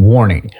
[0.00, 0.50] Warning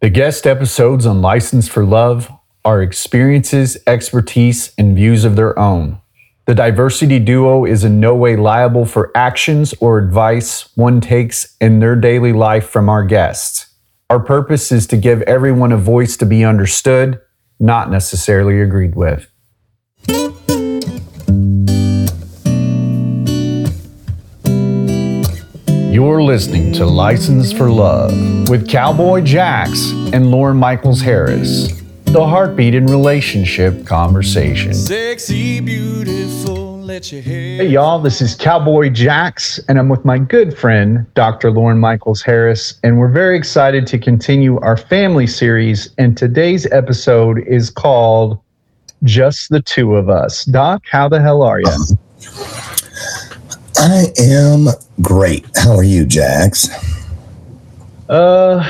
[0.00, 2.28] The guest episodes on License for Love
[2.64, 6.00] are experiences, expertise, and views of their own.
[6.46, 11.78] The diversity duo is in no way liable for actions or advice one takes in
[11.78, 13.72] their daily life from our guests.
[14.10, 17.20] Our purpose is to give everyone a voice to be understood,
[17.60, 19.30] not necessarily agreed with.
[26.00, 31.78] You're listening to License for Love with Cowboy Jax and Lauren Michaels Harris.
[32.04, 34.72] The heartbeat in relationship conversation.
[34.72, 37.58] Sexy, beautiful, let your hair.
[37.58, 41.50] Hey, y'all, this is Cowboy Jax, and I'm with my good friend, Dr.
[41.50, 45.90] Lauren Michaels Harris, and we're very excited to continue our family series.
[45.98, 48.40] And today's episode is called
[49.02, 50.46] Just the Two of Us.
[50.46, 51.76] Doc, how the hell are you?
[53.82, 54.68] I am
[55.00, 55.46] great.
[55.56, 56.68] How are you, Jax?
[58.10, 58.68] Uh,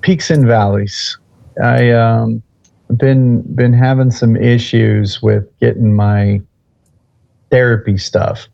[0.00, 1.16] peaks and valleys.
[1.62, 2.42] I um
[2.96, 6.40] been been having some issues with getting my
[7.52, 8.48] therapy stuff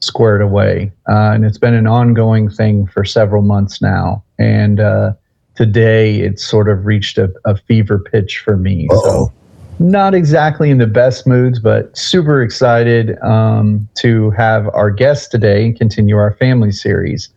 [0.00, 4.24] squared away, uh, and it's been an ongoing thing for several months now.
[4.38, 5.12] And uh,
[5.56, 8.88] today, it's sort of reached a, a fever pitch for me.
[8.90, 9.26] Uh-oh.
[9.26, 9.32] So
[9.78, 15.66] not exactly in the best moods, but super excited um, to have our guest today
[15.66, 17.28] and continue our family series.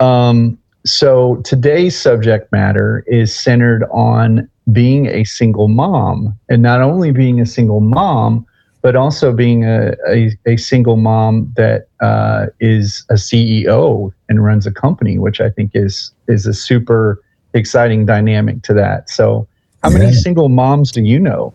[0.00, 7.10] Um, so today's subject matter is centered on being a single mom, and not only
[7.12, 8.46] being a single mom,
[8.82, 14.66] but also being a, a, a single mom that uh, is a CEO and runs
[14.66, 17.22] a company, which I think is is a super
[17.54, 19.08] exciting dynamic to that.
[19.08, 19.46] So,
[19.82, 20.10] how many Yeah.
[20.12, 21.52] single moms do you know?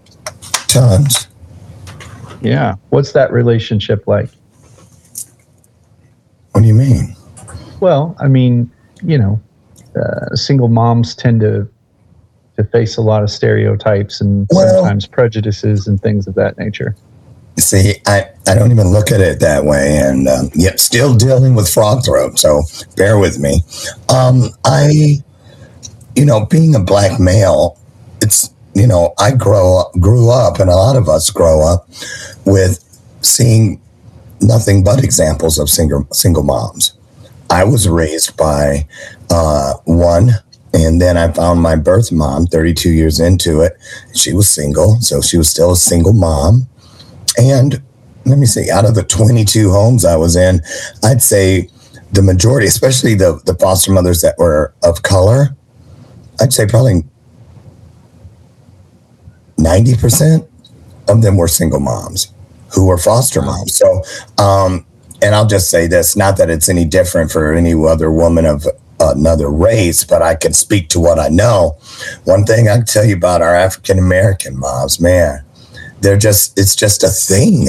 [0.67, 1.28] Tons.
[2.42, 2.75] Yeah.
[2.89, 4.30] What's that relationship like?
[6.52, 7.16] What do you mean?
[7.80, 8.72] Well, I mean,
[9.03, 9.39] you know,
[9.95, 11.67] uh, single moms tend to
[12.58, 16.95] to face a lot of stereotypes and Well- sometimes prejudices and things of that nature.
[17.59, 21.55] See, I, I don't even look at it that way, and um, yet still dealing
[21.55, 22.37] with frog throat.
[22.37, 22.61] So
[22.95, 23.61] bear with me.
[24.10, 25.17] Um, I,
[26.16, 27.80] you know, being a black male,
[28.21, 31.88] it's you know, I grow up, grew up, and a lot of us grow up
[32.45, 32.83] with
[33.21, 33.82] seeing
[34.39, 36.93] nothing but examples of single single moms.
[37.49, 38.87] I was raised by
[39.32, 40.32] uh, one,
[40.73, 42.45] and then I found my birth mom.
[42.45, 43.73] Thirty two years into it,
[44.14, 46.67] she was single, so she was still a single mom.
[47.39, 47.82] And
[48.26, 50.61] let me see, out of the 22 homes I was in,
[51.04, 51.70] I'd say
[52.11, 55.55] the majority, especially the, the foster mothers that were of color,
[56.42, 57.04] I'd say probably
[59.58, 60.48] 90%
[61.08, 62.34] of them were single moms
[62.73, 63.76] who were foster moms.
[63.76, 64.04] So,
[64.38, 64.86] um,
[65.22, 68.67] and I'll just say this not that it's any different for any other woman of
[69.00, 71.78] another race, but I can speak to what I know.
[72.26, 75.44] One thing I can tell you about our African American moms, man,
[76.02, 77.67] they're just it's just a thing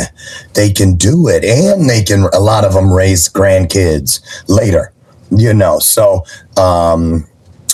[0.54, 4.92] they can do it and they can a lot of them raise grandkids later
[5.30, 6.24] you know so
[6.56, 7.26] um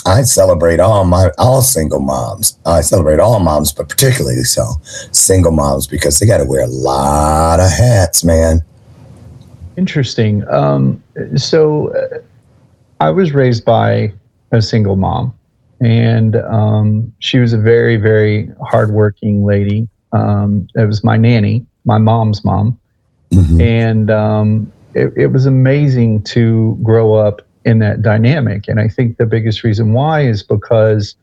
[0.05, 4.63] i celebrate all my all single moms i celebrate all moms but particularly so
[5.11, 8.61] single moms because they got to wear a lot of hats man
[9.77, 10.47] Interesting.
[10.47, 11.03] Um,
[11.35, 12.19] so, uh,
[13.01, 14.13] I was raised by
[14.51, 15.33] a single mom,
[15.81, 19.89] and um, she was a very, very hardworking lady.
[20.13, 22.79] Um, it was my nanny, my mom's mom,
[23.33, 23.61] Mhm.
[23.61, 28.67] and um, it, it was amazing to grow up in that dynamic.
[28.67, 31.15] And I think the biggest reason why is because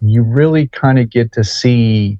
[0.00, 2.18] you really kind of get to see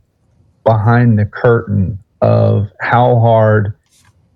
[0.65, 3.75] behind the curtain of how hard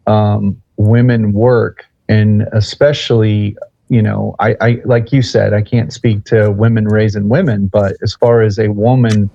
[0.06, 3.56] um, women work, and especially,
[3.88, 7.96] you know, I, I like you said, I can't speak to women raising women, but
[8.02, 9.30] as far as a woman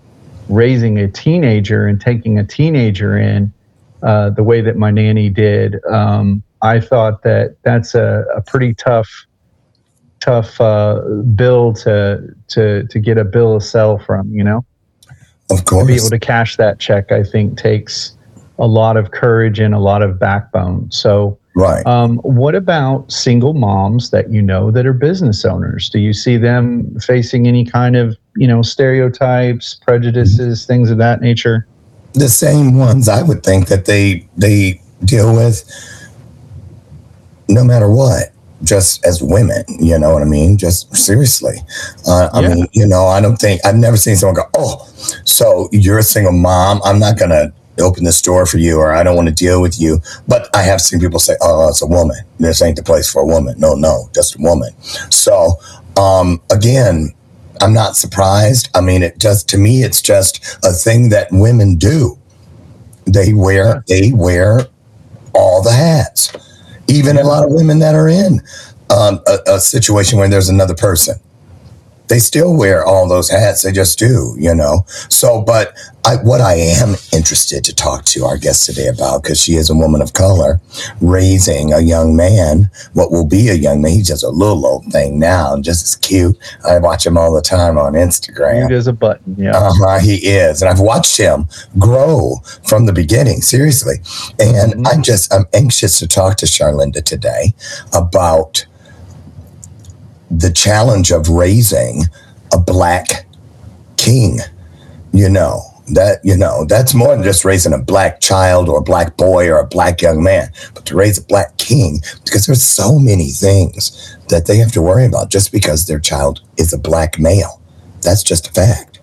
[0.49, 3.53] raising a teenager and taking a teenager in
[4.03, 8.73] uh, the way that my nanny did, um, I thought that that's a, a pretty
[8.73, 9.09] tough,
[10.21, 11.01] tough uh,
[11.35, 14.31] bill to to to get a bill of sale from.
[14.31, 14.65] You know,
[15.49, 18.15] of course, to be able to cash that check, I think takes
[18.57, 20.89] a lot of courage and a lot of backbone.
[20.91, 25.89] So, right um, what about single moms that you know that are business owners?
[25.89, 31.21] Do you see them facing any kind of you know stereotypes, prejudices, things of that
[31.21, 31.67] nature?
[32.13, 35.63] the same ones I would think that they they deal with
[37.47, 38.31] no matter what
[38.63, 41.57] just as women you know what I mean just seriously
[42.07, 42.53] uh, I Yeah.
[42.55, 44.87] mean you know I don't think I've never seen someone go oh
[45.25, 49.01] so you're a single mom I'm not gonna open this door for you or I
[49.03, 51.87] don't want to deal with you but I have seen people say oh it's a
[51.87, 54.71] woman this ain't the place for a woman no no just a woman
[55.09, 55.53] so
[55.97, 57.13] um again
[57.63, 58.69] I'm not surprised.
[58.73, 62.17] I mean, it just to me, it's just a thing that women do.
[63.05, 64.61] They wear they wear
[65.35, 66.31] all the hats.
[66.91, 68.41] Even a lot of women that are in
[68.89, 71.15] um, a, a situation where there's another person
[72.11, 73.61] they still wear all those hats.
[73.61, 74.81] They just do, you know.
[75.07, 75.73] So, but
[76.05, 79.69] I, what I am interested to talk to our guest today about, because she is
[79.69, 80.59] a woman of color,
[80.99, 83.93] raising a young man, what will be a young man.
[83.93, 86.37] He's just a little old thing now, just as cute.
[86.67, 88.67] I watch him all the time on Instagram.
[88.67, 89.55] Cute as a button, yeah.
[89.55, 91.45] Uh-huh, he is, and I've watched him
[91.79, 92.35] grow
[92.67, 93.41] from the beginning.
[93.41, 93.95] Seriously,
[94.37, 94.87] and Mhm.
[94.91, 97.53] I'm just I'm anxious to talk to Charlynda today
[97.93, 98.65] about
[100.37, 102.03] the challenge of raising
[102.53, 103.25] a black
[103.97, 104.39] king.
[105.13, 105.61] You know,
[105.93, 109.49] that, you know, that's more than just raising a black child or a black boy
[109.49, 113.29] or a black young man, but to raise a black king, because there's so many
[113.29, 117.61] things that they have to worry about just because their child is a black male.
[118.01, 118.99] That's just a fact.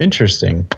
[0.00, 0.68] Interesting.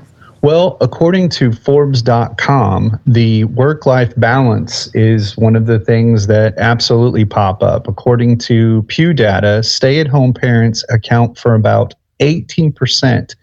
[0.45, 7.25] Well, according to Forbes.com, the work life balance is one of the things that absolutely
[7.25, 7.89] pop up.
[7.89, 13.35] According to Pew data, stay at home parents account for about 18%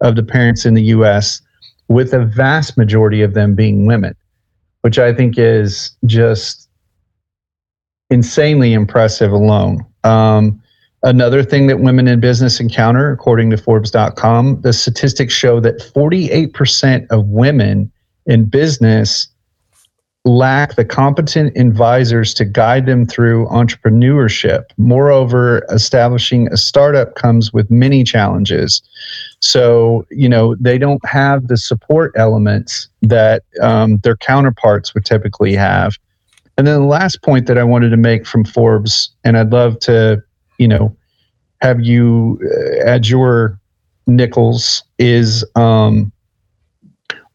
[0.00, 1.40] of the parents in the US,
[1.86, 4.16] with a vast majority of them being women,
[4.80, 6.68] which I think is just
[8.10, 9.86] insanely impressive alone.
[10.02, 10.60] Um,
[11.02, 17.06] Another thing that women in business encounter, according to Forbes.com, the statistics show that 48%
[17.10, 17.92] of women
[18.26, 19.28] in business
[20.24, 24.64] lack the competent advisors to guide them through entrepreneurship.
[24.76, 28.82] Moreover, establishing a startup comes with many challenges.
[29.40, 35.54] So, you know, they don't have the support elements that um, their counterparts would typically
[35.54, 35.94] have.
[36.58, 39.78] And then the last point that I wanted to make from Forbes, and I'd love
[39.80, 40.22] to
[40.58, 40.94] you know
[41.60, 42.38] have you
[42.86, 43.58] uh, your
[44.06, 46.12] nickels is um,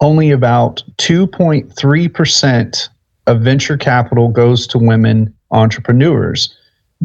[0.01, 2.89] only about 2.3%
[3.27, 6.53] of venture capital goes to women entrepreneurs.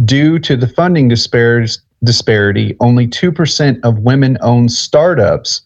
[0.04, 5.62] Due to the funding disparities disparity only 2% of women owned startups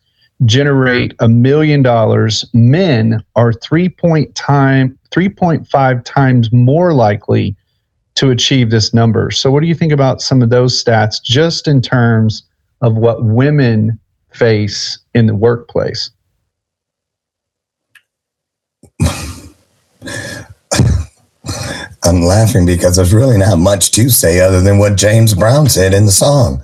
[0.47, 2.47] generate a million dollars.
[2.55, 7.55] Men are 3 point time 3.5 times more likely
[8.15, 9.31] to achieve this number.
[9.31, 12.43] So, what do you think about some of those stats just in terms
[12.81, 13.99] of what women
[14.33, 16.11] face in the workplace?
[22.05, 25.95] I'm laughing because there's really not much to say other than what James Brown said
[25.95, 26.63] in the song.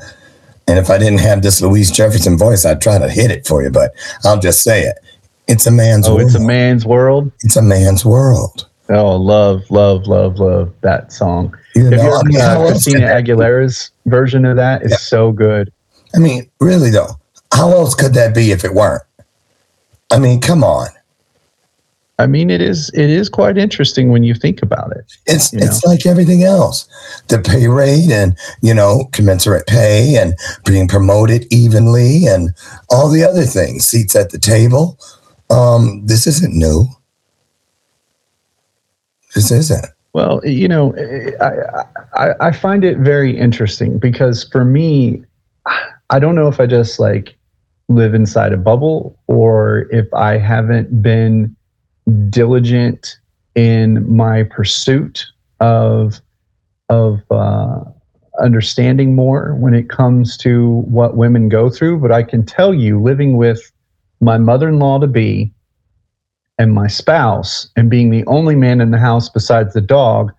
[0.66, 3.62] And if I didn't have this Louise Jefferson voice, I'd try to hit it for
[3.62, 3.92] you, but
[4.24, 4.98] I'll just say it.
[5.46, 6.26] It's a man's Oh, world.
[6.26, 7.32] it's a man's world.
[7.42, 8.67] It's a man's world.
[8.90, 11.55] Oh, love, love, love, love that song.
[11.75, 13.06] You know, I mean, uh, Christina?
[13.06, 14.82] Aguilera's version of that?
[14.82, 14.96] It's Yeah.
[14.99, 15.70] so good.
[16.14, 17.19] I mean, really though,
[17.52, 19.02] how else could that be if it weren't?
[20.11, 20.88] I mean, come on.
[22.20, 25.05] I mean, it is it is quite interesting when you think about it.
[25.26, 26.88] It's it's like everything else.
[27.29, 32.50] The pay rate and you know, commensurate pay and being promoted evenly and
[32.90, 34.99] all the other things, seats at the table.
[35.50, 36.87] Um, this isn't new.
[39.38, 39.87] This isn't.
[40.14, 40.94] Well, you know,
[41.40, 45.23] I, I I find it very interesting because for me,
[46.11, 47.37] I don't know if I just like
[47.88, 51.54] live inside a bubble or if I haven't been
[52.30, 53.16] diligent
[53.54, 55.25] in my pursuit
[55.61, 56.21] of
[56.88, 57.85] of uh,
[58.40, 61.99] understanding more when it comes to what women go through.
[61.99, 63.71] But I can tell you, living with
[64.21, 65.52] my mother-in-law to be
[66.58, 70.32] and my spouse and being the only man in the house besides the dog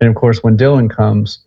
[0.00, 1.38] and of course when dylan comes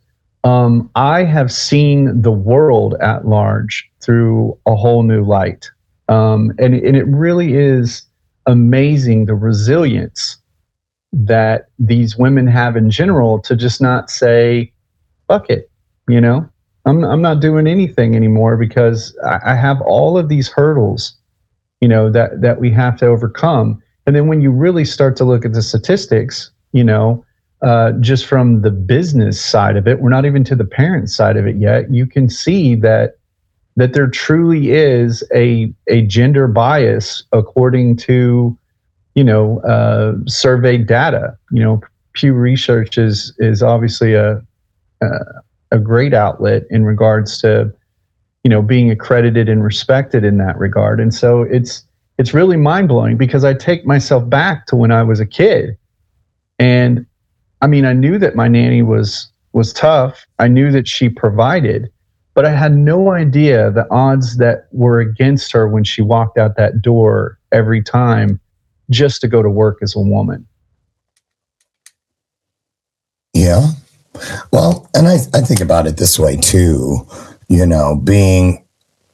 [0.44, 5.70] um, i have seen the world at large through a whole new light.
[6.08, 8.03] Um, and, and it really is
[8.46, 10.38] amazing the resilience
[11.12, 14.72] that these women have in general to just not say
[15.27, 15.72] fuck it
[16.08, 16.48] you know?
[16.86, 21.17] I'm, I'm not doing anything anymore because I, I have all of these hurdles
[21.82, 25.24] you know that that we have to overcome and then when you really start to
[25.24, 27.26] look at the statistics, you know,
[27.62, 31.38] uh, just from the business side of it, we're not even to the parent side
[31.38, 31.92] of it yet.
[31.92, 33.18] You can see that
[33.78, 38.58] that there truly is a a gender bias according to,
[39.16, 41.38] you know, uh, surveyed data.
[41.52, 41.82] You know,
[42.14, 44.42] Pew Research is is obviously a
[45.02, 45.08] a,
[45.72, 47.74] a great outlet in regards to,
[48.44, 51.00] you know, being accredited and respected in that regard.
[51.00, 51.84] And so it's
[52.18, 55.78] it's really mind blowing because I take myself back to when I was a kid.
[56.60, 57.06] And
[57.62, 60.26] I mean, I knew that my nanny was was tough.
[60.40, 61.90] I knew that she provided,
[62.34, 66.58] but I had no idea the odds that were against her when she walked out
[66.58, 68.40] that door every time
[68.90, 70.46] just to go to work as a woman.
[73.34, 73.72] Yeah.
[74.52, 77.08] Well, and I, I think about it this way too,
[77.50, 78.66] you know, being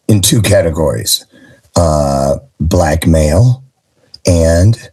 [0.08, 1.26] in two categories
[1.76, 3.64] uh, black male
[4.26, 4.92] and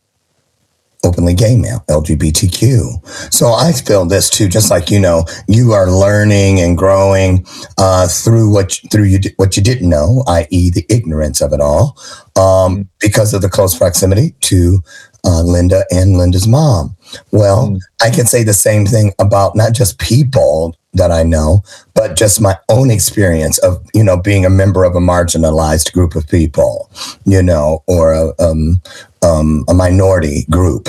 [1.04, 3.32] openly gay male, LGBTQ.
[3.32, 7.46] So I feel this too, just like you know, you are learning and growing
[7.78, 11.96] uh, through what through you what you didn't know, i.e., the ignorance of it all,
[12.36, 12.88] um, mm.
[13.00, 14.82] because of the close proximity to
[15.24, 16.96] uh, Linda and Linda's mom.
[17.32, 17.80] Well, mm.
[18.02, 21.62] I can say the same thing about not just people that I know,
[21.94, 26.14] but just my own experience of, you know, being a member of a marginalized group
[26.14, 26.90] of people,
[27.24, 28.80] you know, or a, um,
[29.22, 30.88] um, a minority group.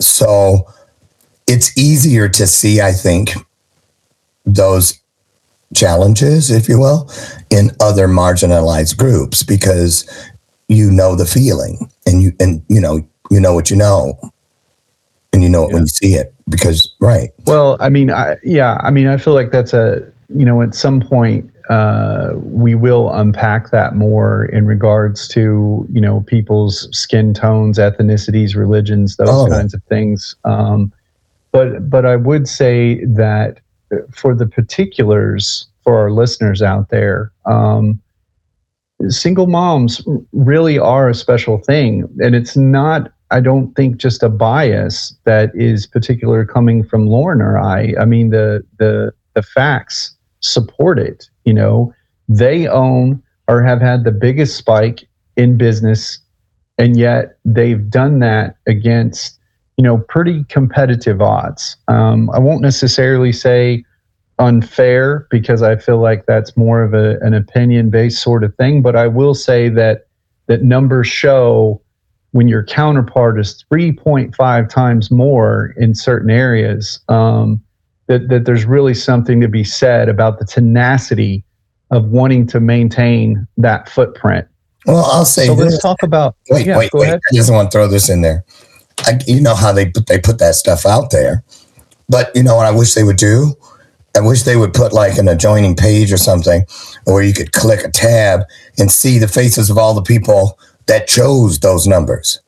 [0.00, 0.72] So
[1.46, 3.30] it's easier to see, I think,
[4.44, 5.00] those
[5.74, 7.10] challenges, if you will,
[7.50, 10.08] in other marginalized groups because
[10.68, 14.18] you know the feeling and you and you know you know what you know
[15.32, 15.74] and you know it yeah.
[15.74, 17.30] when you see it because right.
[17.46, 20.74] Well i mean I, yeah i mean i feel like that's a you know at
[20.74, 27.34] some point uh, we will unpack that more in regards to you know people's skin
[27.34, 29.48] tones ethnicities religions those oh.
[29.48, 30.36] kinds of things.
[30.44, 30.92] Um,
[31.50, 33.58] but but i would say that
[34.12, 38.00] for the particulars for our listeners out there um,
[39.08, 42.08] single moms really are a special thing.
[42.20, 47.40] And it's not I don't think just a bias that is particular coming from Lauren
[47.40, 47.94] or I.
[48.00, 51.28] I mean, the the the facts support it.
[51.44, 51.94] You know,
[52.28, 56.18] they own or have had the biggest spike in business,
[56.78, 59.38] and yet they've done that against
[59.76, 61.76] you know pretty competitive odds.
[61.88, 63.84] Um, I won't necessarily say
[64.38, 68.82] unfair because I feel like that's more of a, an opinion based sort of thing,
[68.82, 70.06] but I will say that
[70.46, 71.80] that numbers show
[72.36, 77.60] when your counterpart is 3.5 times more in certain areas, um,
[78.08, 81.42] that, that there's really something to be said about the tenacity
[81.90, 84.46] of wanting to maintain that footprint.
[84.84, 85.72] Well, I'll say so this.
[85.72, 86.36] let's talk about.
[86.50, 87.08] Wait, yeah, wait, wait.
[87.08, 87.20] Ahead.
[87.32, 88.44] I just want to throw this in there.
[89.00, 91.42] I, you know how they put, they put that stuff out there,
[92.08, 93.54] but you know what I wish they would do.
[94.14, 96.64] I wish they would put like an adjoining page or something
[97.04, 98.42] where you could click a tab
[98.78, 102.40] and see the faces of all the people that chose those numbers.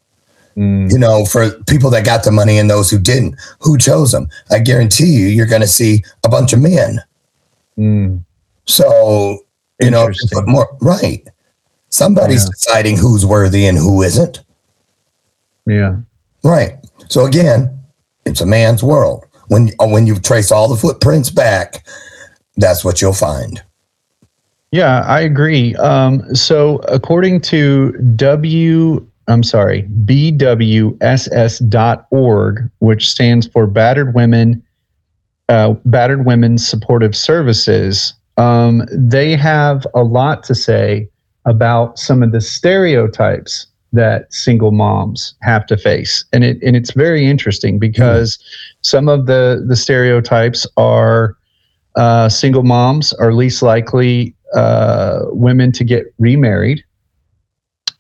[0.56, 0.90] Mm.
[0.90, 4.28] You know, for people that got the money and those who didn't, who chose them?
[4.50, 7.00] I guarantee you, you're going to see a bunch of men.
[7.78, 8.24] Mm.
[8.64, 9.38] So,
[9.80, 11.26] you know, but more right.
[11.90, 12.50] Somebody's yeah.
[12.50, 14.40] deciding who's worthy and who isn't.
[15.66, 15.96] Yeah.
[16.42, 16.76] Right.
[17.08, 17.78] So again,
[18.26, 19.24] it's a man's world.
[19.48, 21.86] When when you trace all the footprints back,
[22.56, 23.62] that's what you'll find.
[24.70, 25.74] Yeah, I agree.
[25.76, 31.00] Um, so, according to W, I'm sorry, BWSS.org,
[32.80, 34.62] which stands for Battered Women,
[35.48, 41.08] uh, Battered Women's Supportive Services, um, they have a lot to say
[41.46, 46.92] about some of the stereotypes that single moms have to face, and it and it's
[46.92, 48.42] very interesting because mm.
[48.82, 51.38] some of the the stereotypes are
[51.98, 56.84] uh, single moms are least likely uh, women to get remarried.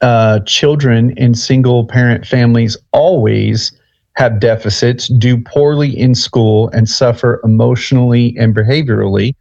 [0.00, 3.72] Uh, children in single parent families always
[4.12, 9.34] have deficits, do poorly in school, and suffer emotionally and behaviorally.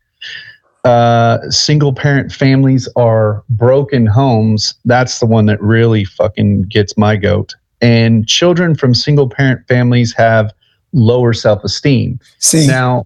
[0.84, 4.74] Uh, single parent families are broken homes.
[4.86, 7.54] That's the one that really fucking gets my goat.
[7.80, 10.52] And children from single parent families have
[10.94, 12.20] lower self esteem.
[12.40, 13.06] See, now,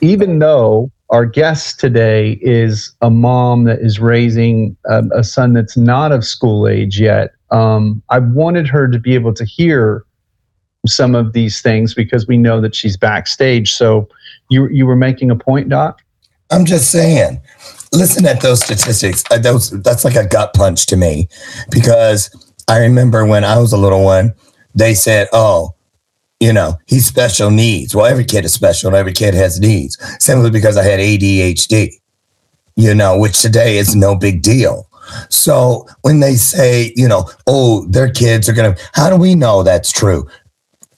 [0.00, 5.76] even though our guest today is a mom that is raising a, a son that's
[5.76, 7.32] not of school age yet.
[7.50, 10.04] Um, I wanted her to be able to hear
[10.86, 13.72] some of these things because we know that she's backstage.
[13.72, 14.08] So
[14.50, 16.00] you you were making a point, Doc.
[16.50, 17.40] I'm just saying.
[17.92, 19.24] Listen at those statistics.
[19.30, 21.28] Uh, those that's like a gut punch to me
[21.70, 22.30] because
[22.68, 24.34] I remember when I was a little one,
[24.74, 25.75] they said, "Oh,
[26.40, 27.94] you know, he's special needs.
[27.94, 31.92] Well, every kid is special and every kid has needs simply because I had ADHD,
[32.76, 34.88] you know, which today is no big deal.
[35.30, 39.34] So when they say, you know, oh, their kids are going to, how do we
[39.34, 40.28] know that's true?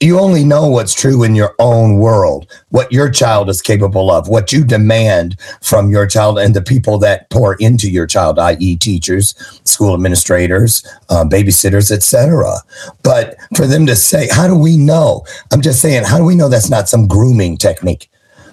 [0.00, 4.28] You only know what's true in your own world, what your child is capable of,
[4.28, 8.76] what you demand from your child and the people that pour into your child, i.e.,
[8.76, 12.55] teachers, school administrators, uh, babysitters, etc.
[13.02, 16.37] But for them to say, "How do we know?" I'm just saying, how do we
[16.37, 18.09] know that's not some grooming technique?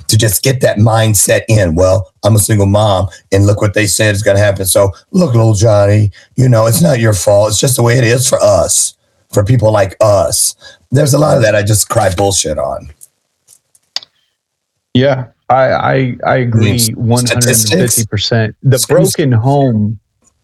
[0.07, 1.75] to just get that mindset in.
[1.75, 4.65] Well, I'm a single mom, and look what they said is going to happen.
[4.65, 7.49] So, look, little Johnny, you know, it's not your fault.
[7.49, 8.95] It's just the way it is for us,
[9.31, 10.55] for people like us.
[10.95, 12.89] There's a lot of that I just cry bullshit on.
[14.93, 18.55] Yeah, I I, I agree one hundred and fifty percent.
[18.63, 19.99] The broken home,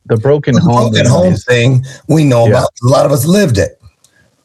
[0.08, 2.52] the broken The home, broken home is- thing, we know Yeah.
[2.60, 2.70] about.
[2.84, 3.80] A lot of us lived it.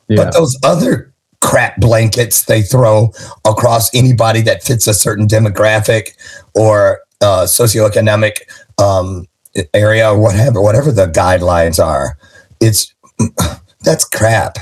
[0.08, 0.16] yeah.
[0.24, 3.12] But those other crap blankets they throw
[3.44, 6.10] across anybody that fits a certain demographic
[6.54, 8.38] or uh, socioeconomic
[8.78, 9.26] um,
[9.74, 12.16] area or whatever, whatever the guidelines are,
[12.60, 12.94] it's
[13.84, 14.58] that's crap.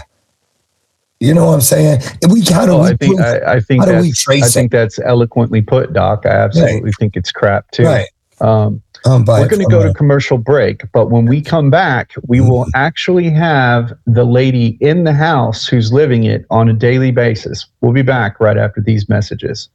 [1.25, 2.01] You know what I'm saying?
[2.31, 4.23] We how do Oh, we I think prove- I, I think how do we that's
[4.23, 6.27] trace I think that's eloquently put, Doc.
[6.27, 7.85] I absolutely think it's crap too.
[7.85, 8.09] right?
[8.41, 12.39] Um, Um, we're going to go to commercial break, but when we come back, we
[12.39, 12.49] Mm-hmm.
[12.51, 17.67] will actually have the lady in the house who's living it on a daily basis.
[17.81, 19.69] We'll be back right after these messages.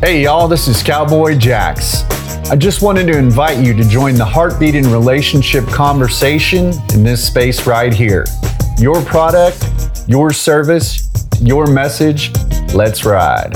[0.00, 2.04] Hey, y'all, this is Cowboy Jax.
[2.50, 7.26] I just wanted to invite you to join the Heartbeat and Relationship conversation in this
[7.26, 8.24] space right here.
[8.80, 9.66] Your product,
[10.06, 11.08] your service,
[11.40, 12.30] your message.
[12.72, 13.54] Let's ride.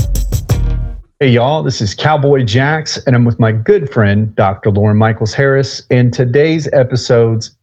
[1.20, 4.72] Hey, y'all, this is Cowboy Jax, and I'm with my good friend, Dr.
[4.72, 5.80] Lauren Michaels Harris.
[5.90, 7.56] And today's episodes,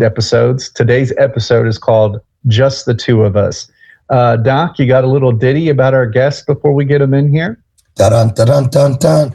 [0.00, 3.68] episodes, today's episode is called Just the Two of Us.
[4.08, 7.28] Uh, Doc, you got a little ditty about our guest before we get him in
[7.28, 7.60] here?
[7.96, 9.34] Dun dun dun dun dun.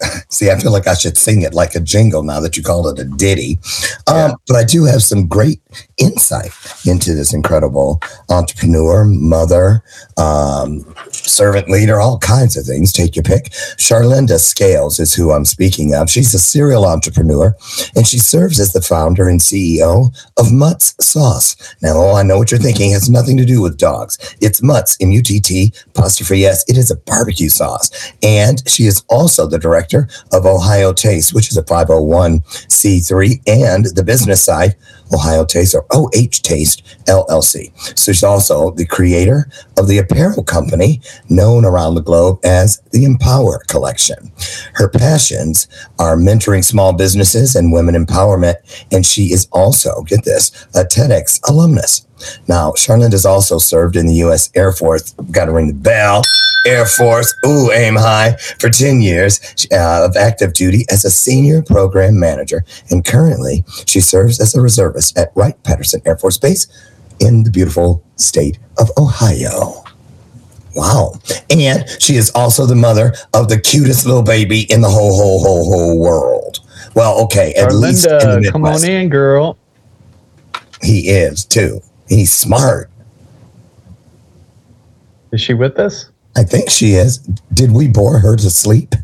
[0.28, 2.86] See, I feel like I should sing it like a jingle now that you called
[2.98, 3.58] it a ditty.
[4.06, 5.60] Um, But I do have some great
[5.96, 6.50] insight
[6.84, 8.00] into this incredible
[8.30, 9.82] entrepreneur, mother,
[10.16, 12.92] um, servant leader, all kinds of things.
[12.92, 13.44] Take your pick.
[13.78, 16.10] Charlynda Scales is who I'm speaking of.
[16.10, 17.54] She's a serial entrepreneur
[17.94, 21.56] and she serves as the founder and CEO of Mutt's Sauce.
[21.82, 22.90] Now, oh, I know what you're thinking.
[22.90, 24.18] It has nothing to do with dogs.
[24.40, 26.64] It's Mutt's, M U T T, apostrophe S.
[26.68, 27.90] It is a barbecue sauce.
[28.22, 34.04] And she is also the director of Ohio Taste, which is a 501c3, and the
[34.04, 34.76] business side,
[35.12, 37.70] Ohio Taste or OH Taste LLC.
[37.98, 43.04] So she's also the creator of the apparel company known around the globe as the
[43.04, 44.32] Empower Collection.
[44.74, 45.68] Her passions
[45.98, 48.56] are mentoring small businesses and women empowerment,
[48.92, 52.05] and she is also, get this, a TEDx alumnus.
[52.48, 54.50] Now, Charlotte has also served in the U.S.
[54.54, 55.12] Air Force.
[55.30, 56.22] Got to ring the bell.
[56.66, 61.62] Air Force, ooh, aim high, for 10 years uh, of active duty as a senior
[61.62, 62.64] program manager.
[62.90, 66.66] And currently, she serves as a reservist at Wright Patterson Air Force Base
[67.20, 69.84] in the beautiful state of Ohio.
[70.74, 71.14] Wow.
[71.48, 75.42] And she is also the mother of the cutest little baby in the whole, whole,
[75.42, 76.58] whole, whole world.
[76.94, 79.56] Well, okay, at least in the Arlinda, come on in, girl.
[80.82, 81.80] He is too.
[82.08, 82.90] He's smart.
[85.32, 86.10] Is she with us?
[86.36, 87.18] I think she is.
[87.52, 88.94] Did we bore her to sleep?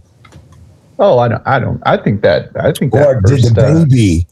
[0.99, 1.43] Oh, I don't.
[1.47, 1.83] I don't.
[1.85, 2.51] I think that.
[2.57, 3.07] I think that.
[3.07, 4.27] Or did first, the uh, baby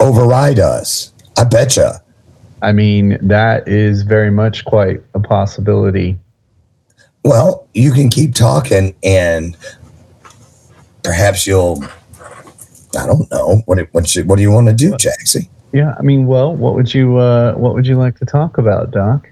[0.00, 1.12] override us?
[1.36, 2.02] I betcha.
[2.60, 6.18] I mean, that is very much quite a possibility.
[7.24, 9.56] Well, you can keep talking and
[11.02, 11.82] perhaps you'll
[12.98, 13.62] I don't know.
[13.66, 15.48] What it- what you, what do you want to do, Jaxie?
[15.72, 15.94] Yeah.
[15.98, 19.28] I mean, well, what would you uh, What would you like to talk about, Doc?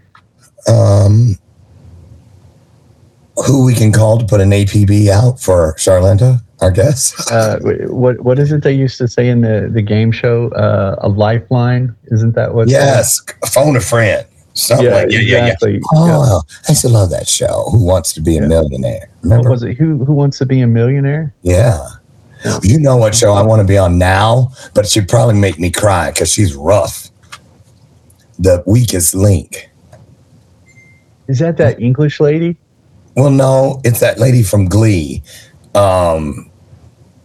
[0.69, 1.37] Um
[3.47, 7.15] who we can call to put an APB out for Charlynda, our guest?
[7.31, 10.49] Uh, what What is it they used to say in the the game show?
[10.53, 11.95] Uh, a lifeline?
[12.11, 12.69] Isn't that what?
[12.69, 13.21] yes,
[13.53, 14.27] phone a friend.
[14.55, 14.95] Something Yeah.
[14.95, 15.45] like yeah, yeah, yeah.
[15.45, 15.73] exactly.
[15.75, 15.81] Yeah.
[15.93, 17.69] Oh, I used to love that show.
[17.73, 18.49] Who wants to be a Yeah.
[18.49, 19.11] millionaire?
[19.23, 19.77] What was it?
[19.77, 21.35] Who Who wants to be a millionaire?
[21.43, 21.79] Yeah.
[22.63, 25.71] You know what show I want to be on now, but she'd probably make me
[25.71, 27.09] cry because she's rough.
[28.39, 29.71] The weakest link.
[31.29, 32.57] Is that that English lady?
[33.17, 35.23] Well, no, it's that lady from Glee.
[35.75, 36.51] Um,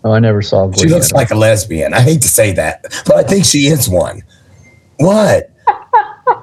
[0.03, 0.67] Oh, I never saw.
[0.67, 1.93] Glee she looks like a lesbian.
[1.93, 4.23] I hate to say that, but I think she is one.
[4.97, 5.51] What?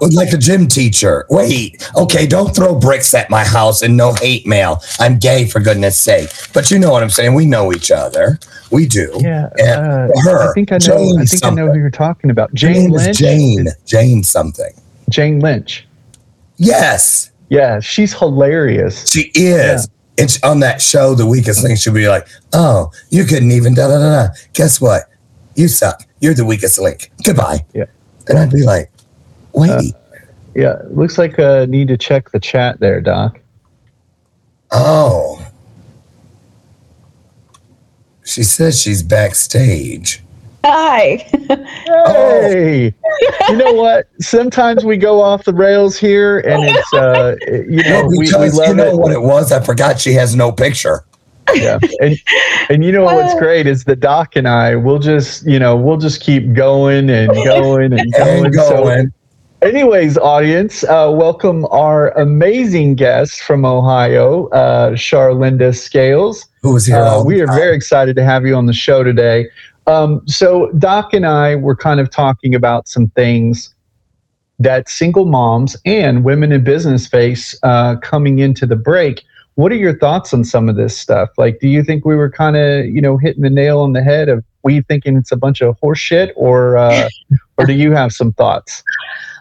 [0.00, 1.26] Like a gym teacher.
[1.30, 4.82] Wait, okay, don't throw bricks at my house and no hate mail.
[5.00, 6.30] I'm gay for goodness sake.
[6.52, 7.34] But you know what I'm saying.
[7.34, 8.38] We know each other.
[8.70, 9.12] We do.
[9.20, 10.78] Yeah, uh, her, I think I know.
[10.78, 12.52] Jane I think I know who you're talking about.
[12.54, 13.18] Jane is Lynch.
[13.18, 13.68] Jane.
[13.86, 14.72] Jane something.
[15.08, 15.86] Jane Lynch.
[16.56, 19.08] Yes, Yeah, she's hilarious.
[19.10, 19.88] she is.
[20.16, 21.78] It's on that show, The Weakest Link.
[21.78, 24.34] She'll be like, "Oh, you couldn't even da da da da.
[24.52, 25.04] Guess what?
[25.54, 26.02] You suck.
[26.20, 27.12] You're the weakest link.
[27.24, 27.84] Goodbye." Yeah.
[28.26, 28.90] And I'd be like,
[29.58, 29.82] "Wait, Uh,
[30.54, 33.38] Yeah, looks like uh need to check the chat there, Doc.
[34.72, 35.44] oh."
[38.24, 40.22] She says she's backstage.
[40.64, 41.26] Hi.
[42.06, 42.92] Hey,
[43.48, 44.06] you know what?
[44.20, 48.24] Sometimes we go off the rails here, and it's uh, you know Well, we, we
[48.26, 48.96] because you know it.
[48.98, 49.50] what it was.
[49.50, 51.04] I forgot she has no picture.
[51.54, 52.18] yeah and
[52.68, 55.96] and you know what's great is the doc and i We'll just you know we'll
[55.96, 59.12] just keep going and going and going, And So going.
[59.60, 66.98] Anyways audience uh, welcome our amazing guest from ohio uh, charlynda scales Who was here?
[66.98, 69.46] uh, we are very excited to have you on the show today
[69.88, 73.74] um, so doc and i were kind of talking about some things
[74.60, 79.24] that single moms and women in business face uh, coming into the break
[79.56, 81.30] what are your thoughts on some of this stuff?
[81.36, 84.04] Like, do you think we were kind of, you know, hitting the nail on the
[84.04, 87.08] head of we thinking it's a bunch of horseshit, or uh,
[87.58, 88.82] or do you have some thoughts?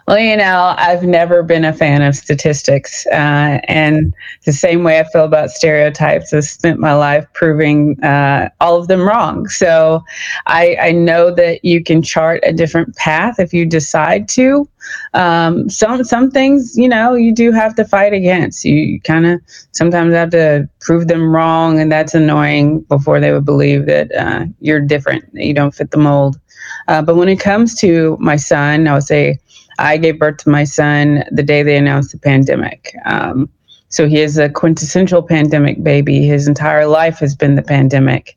[0.08, 3.06] Well, you know, I've never been a fan of statistics.
[3.08, 4.14] Uh, and
[4.46, 8.88] the same way I feel about stereotypes, I've spent my life proving uh, all of
[8.88, 9.48] them wrong.
[9.48, 10.02] So
[10.46, 14.66] I, I know that you can chart a different path if you decide to.
[15.12, 18.64] Um, some some things, you know, you do have to fight against.
[18.64, 23.44] You kind of sometimes have to prove them wrong, and that's annoying before they would
[23.44, 26.40] believe that uh, you're different, that you don't fit the mold.
[26.88, 29.38] Uh, but when it comes to my son, I would say
[29.78, 32.94] I gave birth to my son the day they announced the pandemic.
[33.04, 33.48] Um,
[33.90, 36.26] so he is a quintessential pandemic baby.
[36.26, 38.36] His entire life has been the pandemic,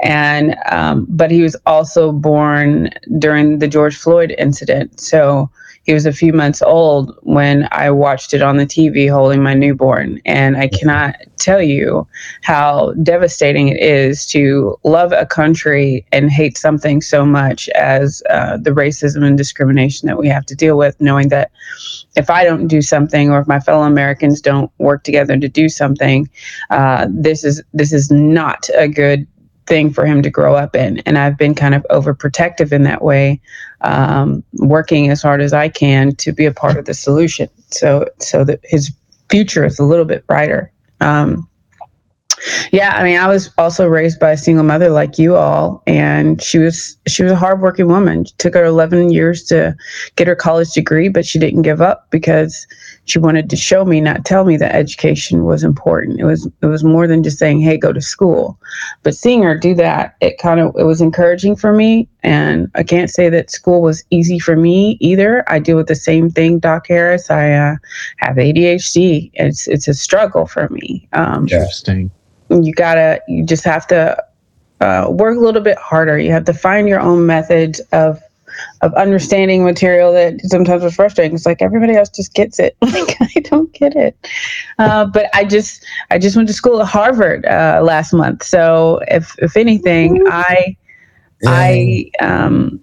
[0.00, 5.00] and um, but he was also born during the George Floyd incident.
[5.00, 5.50] So
[5.84, 9.54] he was a few months old when I watched it on the TV holding my
[9.54, 12.06] newborn, and I cannot tell you
[12.42, 18.58] how devastating it is to love a country and hate something so much as uh,
[18.58, 21.50] the racism and discrimination that we have to deal with, knowing that
[22.14, 25.68] if I don't do something or if my fellow Americans don't work together to do
[25.68, 26.28] something,
[26.68, 29.26] uh, this is this is not a good
[29.66, 30.98] thing for him to grow up in.
[31.00, 33.40] And I've been kind of overprotective in that way,
[33.82, 37.48] um, working as hard as I can to be a part of the solution.
[37.70, 38.92] So so that his
[39.28, 40.72] future is a little bit brighter.
[41.00, 41.48] Um,
[42.72, 46.42] yeah, I mean, I was also raised by a single mother like you all, and
[46.42, 48.22] she was she was a hardworking woman.
[48.22, 49.76] It took her eleven years to
[50.16, 52.66] get her college degree, but she didn't give up because
[53.10, 56.20] she wanted to show me, not tell me, that education was important.
[56.20, 58.58] It was it was more than just saying, "Hey, go to school."
[59.02, 62.08] But seeing her do that, it kind of it was encouraging for me.
[62.22, 65.44] And I can't say that school was easy for me either.
[65.50, 67.30] I deal with the same thing, Doc Harris.
[67.30, 67.76] I uh,
[68.18, 69.30] have ADHD.
[69.34, 71.08] It's it's a struggle for me.
[71.12, 72.10] Um, Interesting.
[72.48, 74.22] you gotta you just have to
[74.80, 78.22] uh, work a little bit harder you have to find your own methods of
[78.82, 81.34] of understanding material that sometimes was frustrating.
[81.34, 82.76] It's like everybody else just gets it.
[82.90, 84.16] Like i don't get it.
[84.78, 88.42] Uh, but i just i just went to school at harvard uh, last month.
[88.42, 90.76] So if if anything i
[91.46, 92.80] I um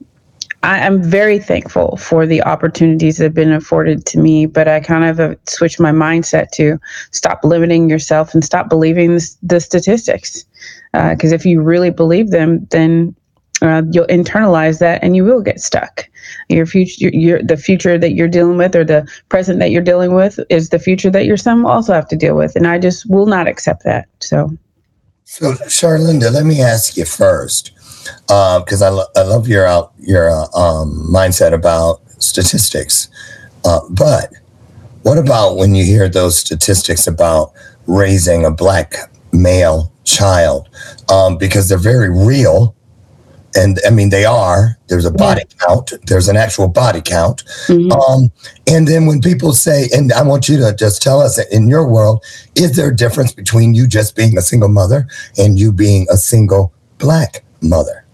[0.64, 4.80] I am very thankful for the opportunities that have been afforded to me, but I
[4.80, 6.80] kind of have switched my mindset to
[7.12, 10.46] stop limiting yourself and stop believing the, the statistics.
[10.94, 13.16] Because if you really believe them, then
[13.62, 16.08] uh, you'll internalize that and you will get stuck.
[16.50, 20.14] Your future, your, the future that you're dealing with, or the present that you're dealing
[20.14, 22.80] with, is the future that your son will also have to deal with, and I
[22.80, 24.08] just will not accept that.
[24.20, 24.56] So.
[25.26, 27.72] So, Charlynda, let me ask you first,
[28.28, 33.10] because I, lo- I love your out your uh, um, mindset about statistics.
[33.66, 34.32] Uh, but
[35.02, 37.52] what about when you hear those statistics about
[37.88, 38.96] raising a black
[39.34, 40.70] male child?
[41.10, 42.77] Um, because they're very real.
[43.58, 44.78] And I mean, they are.
[44.88, 45.94] There's a body count.
[46.06, 47.44] There's an actual body count.
[47.68, 47.92] Mhm.
[47.92, 48.32] Um,
[48.68, 51.88] and then when people say, and I want you to just tell us in your
[51.88, 52.24] world,
[52.56, 56.18] is there a difference between you just being a single mother and you being a
[56.18, 58.06] single black mother?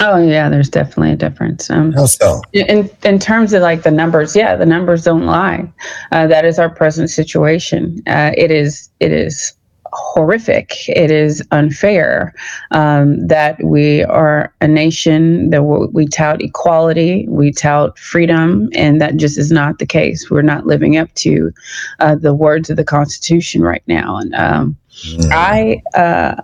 [0.00, 1.70] Oh yeah, there's definitely a difference.
[1.70, 2.42] Um, How so?
[2.52, 5.70] in in terms of like the numbers, yeah, the numbers don't lie.
[6.12, 8.02] Uh, that is our present situation.
[8.06, 9.54] Uh, it is it is
[9.94, 10.74] horrific.
[10.88, 12.34] It is unfair
[12.70, 19.00] um, that we are a nation that we, we tout equality, we tout freedom, and
[19.00, 20.30] that just is not the case.
[20.30, 21.52] We're not living up to
[22.00, 25.28] uh, the words of the Constitution right now, and um, Mm.
[25.32, 25.82] I.
[25.98, 26.40] Uh,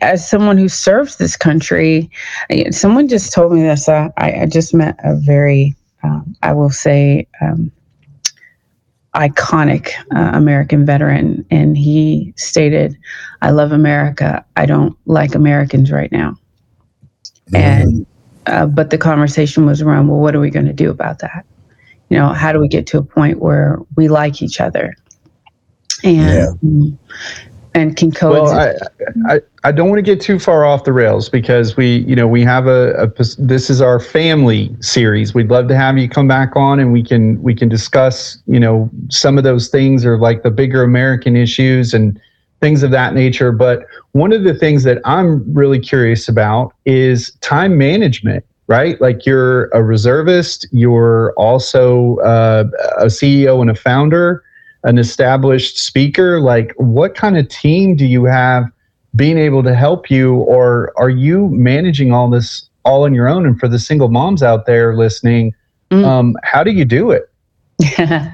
[0.00, 2.08] as someone who serves this country,
[2.70, 3.88] someone just told me this.
[3.88, 5.74] Uh, I, I just met a very,
[6.04, 7.72] um, I will say, um,
[9.14, 12.96] iconic uh, American veteran, and he stated,
[13.42, 14.44] "I love America.
[14.56, 16.36] I don't like Americans right now."
[17.54, 18.06] And
[18.46, 21.44] uh, but the conversation was around, well, what are we going to do about that?
[22.08, 24.94] You know, how do we get to a point where we like each other?
[26.04, 26.46] And Yeah.
[26.64, 26.98] mm,
[27.74, 28.48] and can Well.
[28.48, 32.14] I, I, I don't want to get too far off the rails because we, you
[32.14, 33.06] know, we have a, a
[33.38, 35.34] this is our family series.
[35.34, 38.60] We'd love to have you come back on and we can we can discuss, you
[38.60, 42.20] know, some of those things or like the bigger American issues and
[42.60, 43.52] things of that nature.
[43.52, 48.44] But one of the things that I'm really curious about is time management.
[48.68, 52.64] Right, like you're a reservist, you're also uh,
[52.96, 54.44] a CEO and a founder
[54.84, 58.64] an established speaker like what kind of team do you have
[59.14, 63.46] being able to help you or are you managing all this all on your own
[63.46, 65.54] and for the single moms out there listening
[65.90, 66.06] Mm.
[66.06, 67.28] um, how do you do it
[67.98, 68.30] uh,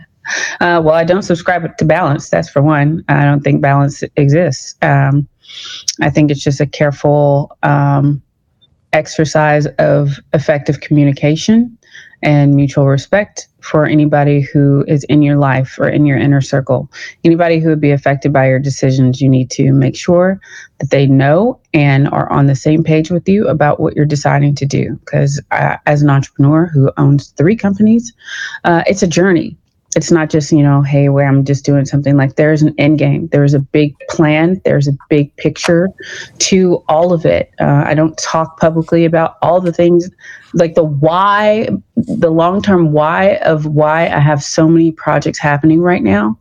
[0.61, 2.28] well, I don't subscribe to balance.
[2.28, 3.04] That's for one.
[3.08, 4.74] I don't think balance exists.
[4.82, 5.28] Um,
[6.00, 8.22] I think it's just a careful um,
[8.92, 11.78] exercise of effective communication
[12.22, 16.90] and mutual respect for anybody who is in your life or in your inner circle.
[17.24, 20.40] Anybody who would be affected by your decisions, you need to make sure
[20.78, 24.54] that they know and are on the same page with you about what you're deciding
[24.57, 24.98] to do.
[25.04, 28.12] Because uh, as an entrepreneur who owns three companies,
[28.64, 29.57] uh, it's a journey.
[29.96, 32.98] It's not just, you know, hey, where I'm just doing something like there's an end
[32.98, 33.29] game.
[33.29, 34.61] There's a big plan.
[34.64, 35.88] There's a big picture
[36.38, 37.51] to all of it.
[37.59, 40.11] Uh, I don't talk publicly about all the things
[40.53, 45.81] like the why, the long term why of why I have so many projects happening
[45.81, 46.38] right now.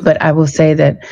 [0.00, 1.04] But I will say that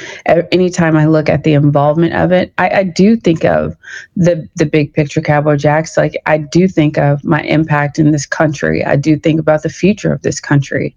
[0.53, 3.77] anytime I look at the involvement of it, I, I do think of
[4.16, 5.97] the the big picture Cowboy Jax.
[5.97, 8.85] Like I do think of my impact in this country.
[8.85, 10.97] I do think about the future of this country.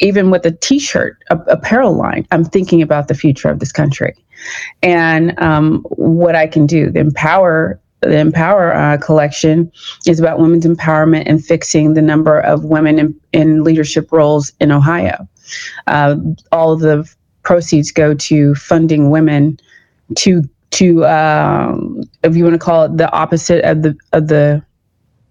[0.00, 4.14] Even with a T-shirt, a, apparel line, I'm thinking about the future of this country,
[4.82, 6.90] and um, what I can do.
[6.90, 9.70] The empower the Empower uh, collection
[10.06, 14.70] is about women's empowerment and fixing the number of women in, in leadership roles in
[14.70, 15.28] Ohio.
[15.86, 16.16] Uh,
[16.52, 17.08] all of the
[17.48, 19.58] proceeds go to funding women
[20.14, 24.62] to to um, if you want to call it the opposite of the of the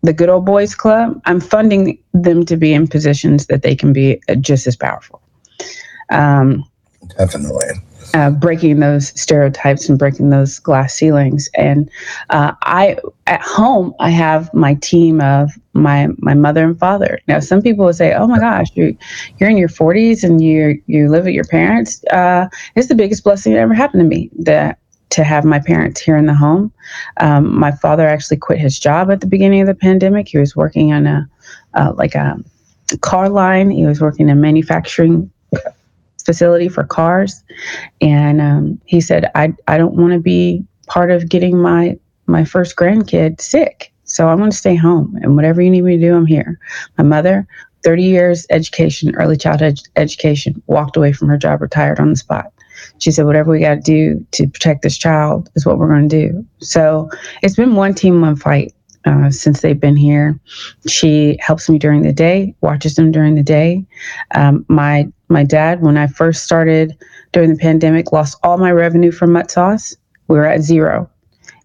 [0.02, 1.22] the good old boys club.
[1.26, 5.22] I'm funding them to be in positions that they can be just as powerful.
[6.10, 6.64] Um,
[7.20, 7.68] Definitely.
[8.14, 11.50] Uh, breaking those stereotypes and breaking those glass ceilings.
[11.56, 11.90] And
[12.30, 17.20] uh, I, at home, I have my team of my my mother and father.
[17.28, 18.98] Now, some people will say, "Oh my gosh, you
[19.38, 23.24] you're in your 40s and you you live with your parents." Uh, it's the biggest
[23.24, 24.30] blessing that ever happened to me.
[24.40, 26.72] That to have my parents here in the home.
[27.22, 30.28] Um, my father actually quit his job at the beginning of the pandemic.
[30.28, 31.30] He was working on a
[31.76, 32.38] uh, like a
[33.02, 33.70] car line.
[33.70, 35.32] He was working in manufacturing
[36.28, 37.42] facility for cars.
[38.02, 42.44] And um, he said i, I don't want to be part of getting my my
[42.44, 43.92] first grandkid sick.
[44.04, 45.18] So i'm going to stay home.
[45.24, 46.60] And whatever you need me to do i'm here.
[46.98, 47.48] My mother
[47.84, 52.18] 30 years education early childhood ed- education walked away from her job retired on the
[52.18, 52.52] spot.
[53.00, 56.10] She said whatever we got to do to protect this child is what we're going
[56.10, 56.46] to do.
[56.60, 57.10] So
[57.42, 58.74] it's been one team one fight
[59.06, 60.38] uh, since they've been here.
[60.88, 63.86] She helps me during the day watches them during the day.
[64.36, 66.98] Um, my my dad when i first started
[67.34, 69.96] during the pandemic lost all my revenue from mutt sauce
[70.28, 71.10] we were at zero.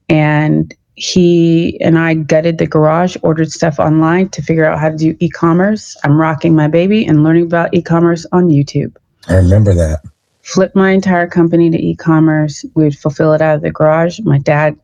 [0.08, 4.96] And he and i gutted the garage ordered stuff online to figure out how to
[4.96, 5.96] do e-commerce.
[6.04, 8.94] I'm rocking my baby and learning about e-commerce on youtube.
[9.28, 10.00] I remember that.
[10.42, 12.64] flipped my entire company to e-commerce.
[12.74, 14.20] We would fulfill it out of the garage.
[14.20, 14.76] My dad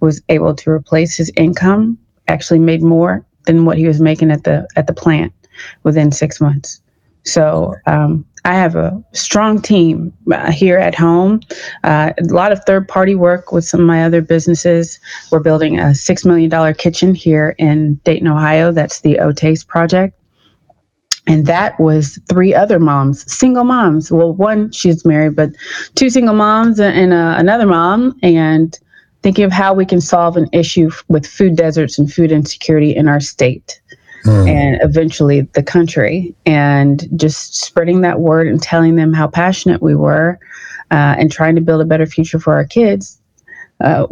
[0.00, 4.44] was able to replace his income actually made more than what he was making at
[4.44, 5.32] the at the plant
[5.82, 6.80] within six months
[7.24, 11.40] so um, I have a strong team uh, here at home.
[11.84, 14.98] Uh, a lot of third party work with some of my other businesses.
[15.30, 18.72] We're building a $6 million kitchen here in Dayton, Ohio.
[18.72, 20.16] That's the OTASE project.
[21.26, 24.10] And that was three other moms, single moms.
[24.10, 25.50] Well, one, she's married, but
[25.94, 28.18] two single moms and uh, another mom.
[28.22, 28.76] And
[29.22, 32.96] thinking of how we can solve an issue f- with food deserts and food insecurity
[32.96, 33.80] in our state
[34.24, 34.46] Hmm.
[34.46, 39.94] and eventually the country and just spreading that word and telling them how passionate we
[39.94, 40.38] were
[40.90, 43.18] uh, and trying to build a better future for our kids
[43.80, 44.06] uh,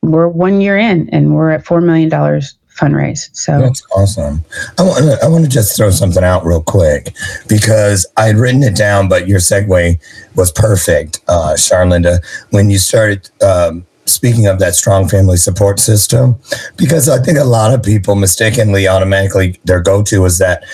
[0.00, 4.44] we're one year in and we're at $4 million fundraise so That's awesome.
[4.78, 7.14] I want to I want to just throw something out real quick
[7.48, 9.98] because I had written it down, but your segue
[10.36, 16.36] was perfect, uh, Charlynda, when you started um, speaking of that strong family support system.
[16.76, 20.64] Because I think a lot of people mistakenly automatically their go to is that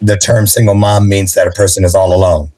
[0.00, 2.50] the term single mom means that a person is all alone,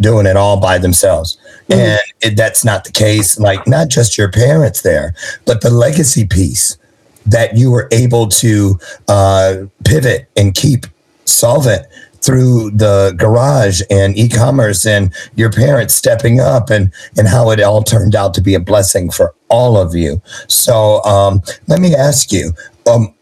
[0.00, 1.38] doing it all by themselves.
[1.70, 3.38] And it, that's not the case.
[3.38, 5.14] Like, not just your parents there,
[5.44, 6.78] but the legacy piece
[7.26, 10.86] that you were able to uh, pivot and keep
[11.26, 11.86] solvent
[12.28, 17.82] through the garage and e-commerce and your parents stepping up and and how it all
[17.82, 20.20] turned out to be a blessing for all of you.
[20.46, 22.52] So um, let me ask you,
[22.86, 23.14] um,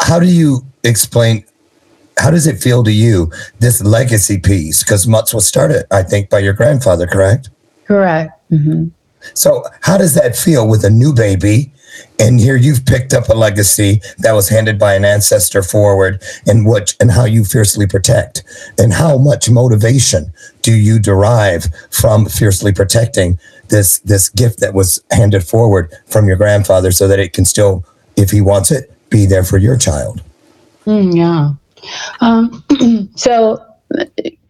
[0.00, 1.42] how do you explain?
[2.18, 4.84] How does it feel to you this legacy piece?
[4.84, 7.48] Because Mutts was started, I think, by your grandfather, correct?
[7.86, 8.30] Correct.
[8.50, 8.88] hmm
[9.32, 11.72] So, how does that feel with a new baby?
[12.18, 16.66] And here you've picked up a legacy that was handed by an ancestor forward, and
[16.66, 18.42] what and how you fiercely protect,
[18.78, 25.02] and how much motivation do you derive from fiercely protecting this this gift that was
[25.10, 27.84] handed forward from your grandfather, so that it can still,
[28.16, 30.22] if he wants it, be there for your child.
[30.86, 31.52] Mm, yeah.
[32.20, 33.64] Um, so,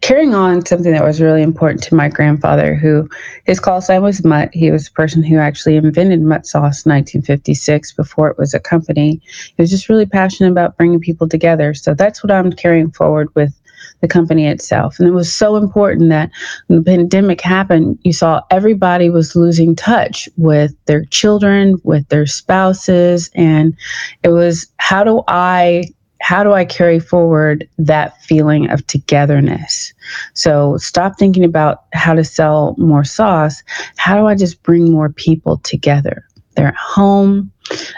[0.09, 3.07] carrying on something that was really important to my grandfather, who
[3.45, 4.49] his call sign was Mutt.
[4.55, 8.59] He was the person who actually invented Mutt sauce in 1956 before it was a
[8.59, 9.21] company.
[9.23, 11.75] He was just really passionate about bringing people together.
[11.75, 13.53] So, that's what I'm carrying forward with
[14.01, 14.97] the company itself.
[14.97, 16.31] And it was so important that
[16.65, 22.25] when the pandemic happened, you saw everybody was losing touch with their children, with their
[22.25, 23.29] spouses.
[23.35, 23.75] And
[24.23, 25.83] it was how do I
[26.21, 29.93] how do I carry forward that feeling of togetherness?
[30.33, 33.63] So stop thinking about how to sell more sauce.
[33.97, 36.25] How do I just bring more people together?
[36.55, 37.51] They're at home.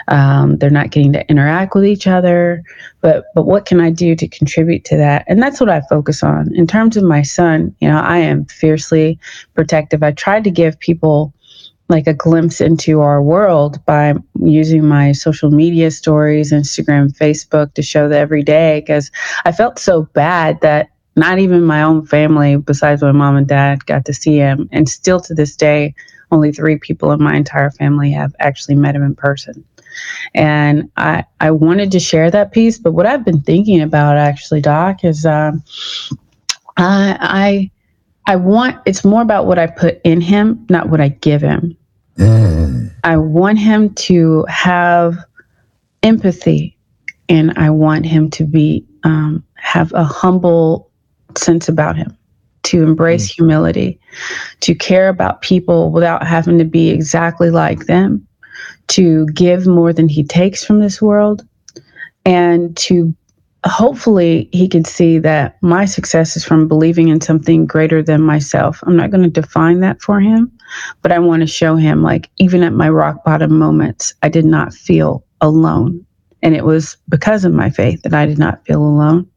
[0.08, 2.62] Um, they're not getting to interact with each other.
[3.00, 5.24] But but what can I do to contribute to that?
[5.26, 6.54] And that's what I focus on.
[6.54, 9.18] In terms of my son, you know, I am fiercely
[9.54, 10.02] protective.
[10.02, 11.34] I tried to give people
[11.92, 17.82] like a glimpse into our world by using my social media stories, Instagram, Facebook to
[17.82, 19.10] show the every day because
[19.44, 23.84] I felt so bad that not even my own family, besides my mom and dad,
[23.84, 24.68] got to see him.
[24.72, 25.94] And still to this day,
[26.30, 29.62] only three people in my entire family have actually met him in person.
[30.34, 34.62] And I, I wanted to share that piece, but what I've been thinking about actually,
[34.62, 35.62] Doc, is um,
[36.78, 37.70] I, I
[38.24, 41.76] I want it's more about what I put in him, not what I give him.
[42.18, 42.92] Mm.
[43.04, 45.16] I want him to have
[46.02, 46.76] empathy,
[47.28, 50.90] and I want him to be um, have a humble
[51.36, 52.16] sense about him,
[52.64, 53.98] to embrace humility,
[54.60, 58.26] to care about people without having to be exactly like them,
[58.88, 61.46] to give more than he takes from this world,
[62.24, 63.14] and to
[63.64, 68.80] hopefully he can see that my success is from believing in something greater than myself.
[68.84, 70.50] I'm not going to define that for him,
[71.02, 74.44] but I want to show him like even at my rock bottom moments, I did
[74.44, 76.04] not feel alone.
[76.42, 79.28] And it was because of my faith that I did not feel alone.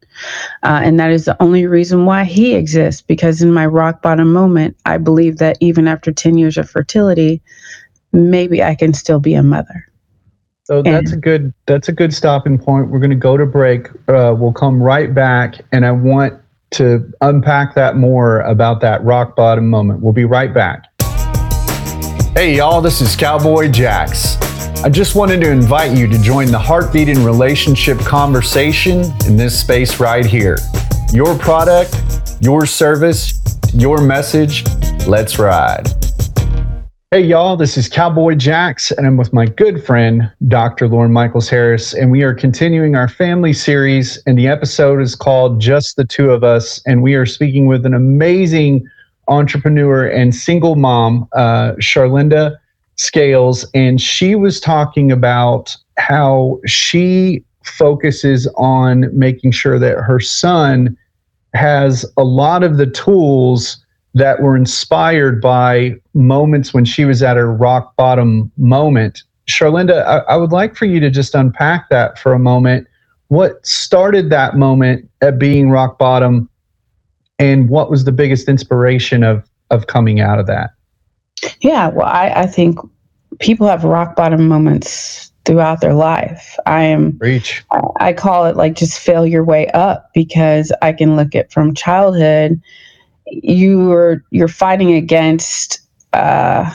[0.62, 4.32] Uh, and that is the only reason why he exists, because in my rock bottom
[4.32, 7.42] moment, I believe that even after 10 years of fertility,
[8.12, 9.86] maybe I can still be a mother.
[10.64, 12.88] So that's a good that's a good stopping point.
[12.90, 13.88] We're going to go to break.
[14.08, 16.34] Uh, we'll come right back, and I want
[16.72, 20.00] to unpack that more about that rock bottom moment.
[20.00, 20.86] We'll be right back.
[22.36, 24.36] Hey, y'all, this is Cowboy Jax.
[24.84, 29.58] I just wanted to invite you to join the Heartbeat and Relationship conversation in this
[29.58, 30.58] space right here.
[31.14, 31.98] Your product,
[32.42, 34.66] your service, your message.
[35.06, 35.88] Let's ride.
[37.10, 40.88] Hey, y'all, this is Cowboy Jax, and I'm with my good friend, Dr.
[40.88, 44.22] Lauren Michaels Harris, and we are continuing our family series.
[44.26, 46.82] And the episode is called Just the Two of Us.
[46.84, 48.86] And we are speaking with an amazing
[49.28, 52.56] entrepreneur and single mom, uh, Charlynda
[52.96, 53.66] Scales.
[53.74, 60.96] And she was talking about how she focuses on making sure that her son
[61.54, 63.84] has a lot of the tools
[64.14, 69.22] that were inspired by moments when she was at her rock bottom moment.
[69.46, 72.86] Charlynda, I, I, would like for you to just unpack that for a moment.
[73.28, 76.48] What started that moment at being rock bottom,
[77.38, 80.70] and what was the biggest inspiration of of coming out of that?
[81.60, 82.78] Yeah, well, I, I think
[83.40, 86.56] people have rock bottom moments throughout their life.
[86.66, 87.64] I am reach.
[88.00, 91.74] I call it like just fail your way up because I can look at from
[91.74, 92.60] childhood
[93.26, 95.80] you're you're fighting against
[96.12, 96.72] uh,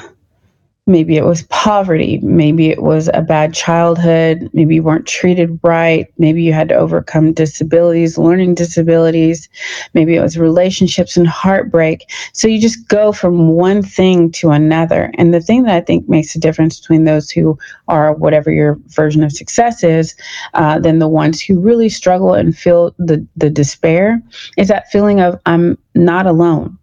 [0.88, 2.20] maybe it was poverty.
[2.24, 4.50] Maybe it was a bad childhood.
[4.54, 6.08] Maybe you weren't treated right.
[6.18, 9.48] Maybe you had to overcome disabilities learning disabilities.
[9.94, 12.10] Maybe it was relationships and heartbreak.
[12.34, 15.12] So you just go from one thing to another.
[15.18, 17.58] And the thing that i think makes a difference between those who
[17.88, 20.16] are whatever your version of success is
[20.54, 24.22] uh, than the ones who really struggle and feel the the despair
[24.58, 26.78] is that feeling of i'm not alone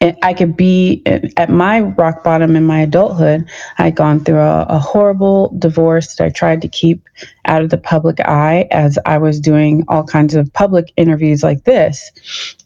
[0.00, 1.02] I could be
[1.36, 3.48] at my rock bottom in my adulthood.
[3.78, 7.08] I'd gone through a, a, horrible divorce that I tried to keep
[7.46, 11.64] out of the public eye as I was doing all kinds of public interviews like
[11.64, 12.10] this.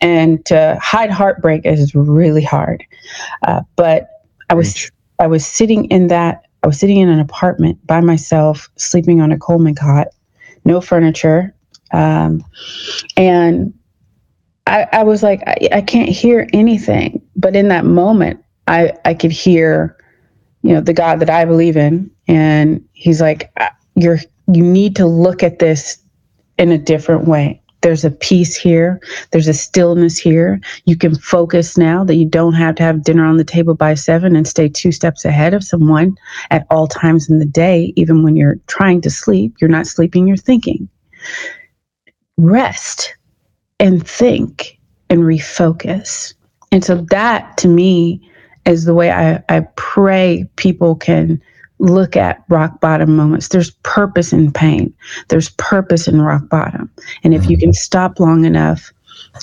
[0.01, 2.83] And to hide heartbreak is really hard.
[3.47, 4.09] Uh, but
[4.51, 8.69] I was I was sitting in that I was sitting in an apartment by myself,
[8.77, 10.09] sleeping on a Coleman cot,
[10.65, 11.55] no furniture,
[11.93, 12.45] um,
[13.17, 13.73] and
[14.69, 17.23] I, I was like, I, I can't hear anything.
[17.37, 19.97] But in that moment, I, I could hear,
[20.63, 22.11] you know, the God that I believe in.
[22.29, 23.51] And he's like,
[23.95, 24.19] you're,
[24.53, 25.99] you need to look at this
[26.59, 27.63] in a different way.
[27.81, 29.01] There's a peace here.
[29.31, 30.61] There's a stillness here.
[30.85, 33.95] You can focus now that you don't have to have dinner on the table by
[33.95, 36.17] seven and stay two steps ahead of someone
[36.51, 39.55] at all times in the day, even when you're trying to sleep.
[39.61, 40.89] You're not sleeping, you're thinking.
[42.37, 43.15] Rest
[43.81, 44.79] and think
[45.11, 46.35] and refocus.
[46.73, 48.21] And so that to me
[48.67, 51.41] is the way I, I pray people can
[51.79, 53.49] look at rock bottom moments.
[53.49, 54.93] There's purpose in pain.
[55.29, 56.91] There's purpose in rock bottom.
[57.23, 58.93] And if you can stop long enough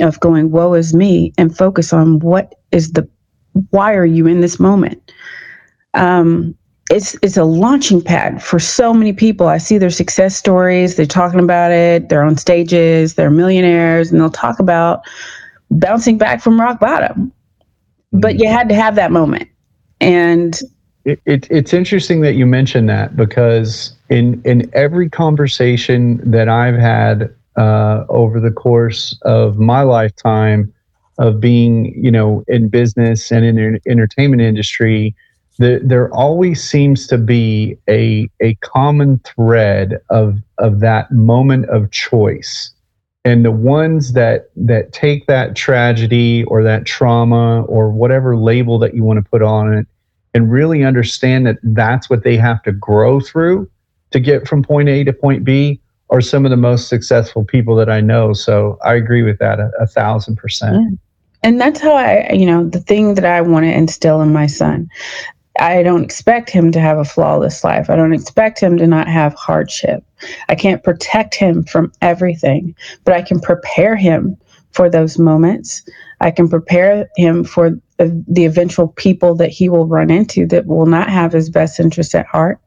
[0.01, 3.07] of going, woe is me, and focus on what is the
[3.69, 5.13] why are you in this moment?
[5.93, 6.55] Um,
[6.91, 9.47] it's it's a launching pad for so many people.
[9.47, 10.95] I see their success stories.
[10.95, 12.09] They're talking about it.
[12.09, 13.15] They're on stages.
[13.15, 15.01] They're millionaires, and they'll talk about
[15.71, 17.31] bouncing back from rock bottom.
[18.11, 19.49] But you had to have that moment,
[19.99, 20.59] and
[21.05, 26.75] it, it, it's interesting that you mentioned that because in in every conversation that I've
[26.75, 30.71] had uh, over the course of my lifetime
[31.17, 35.15] of being, you know, in business and in the entertainment industry
[35.57, 41.91] the, there always seems to be a a common thread of of that moment of
[41.91, 42.71] choice
[43.23, 48.93] and the ones that that take that tragedy or that trauma or whatever label that
[48.93, 49.87] you want to put on it
[50.33, 53.69] and really understand that that's what they have to grow through
[54.11, 55.79] to get from point A to point B
[56.09, 58.33] are some of the most successful people that I know.
[58.33, 60.75] So I agree with that a, a thousand percent.
[60.75, 60.97] Yeah.
[61.41, 64.47] And that's how I, you know, the thing that I want to instill in my
[64.47, 64.89] son.
[65.59, 67.89] I don't expect him to have a flawless life.
[67.89, 70.03] I don't expect him to not have hardship.
[70.49, 74.37] I can't protect him from everything, but I can prepare him
[74.71, 75.83] for those moments.
[76.19, 80.85] I can prepare him for the eventual people that he will run into that will
[80.85, 82.59] not have his best interest at heart.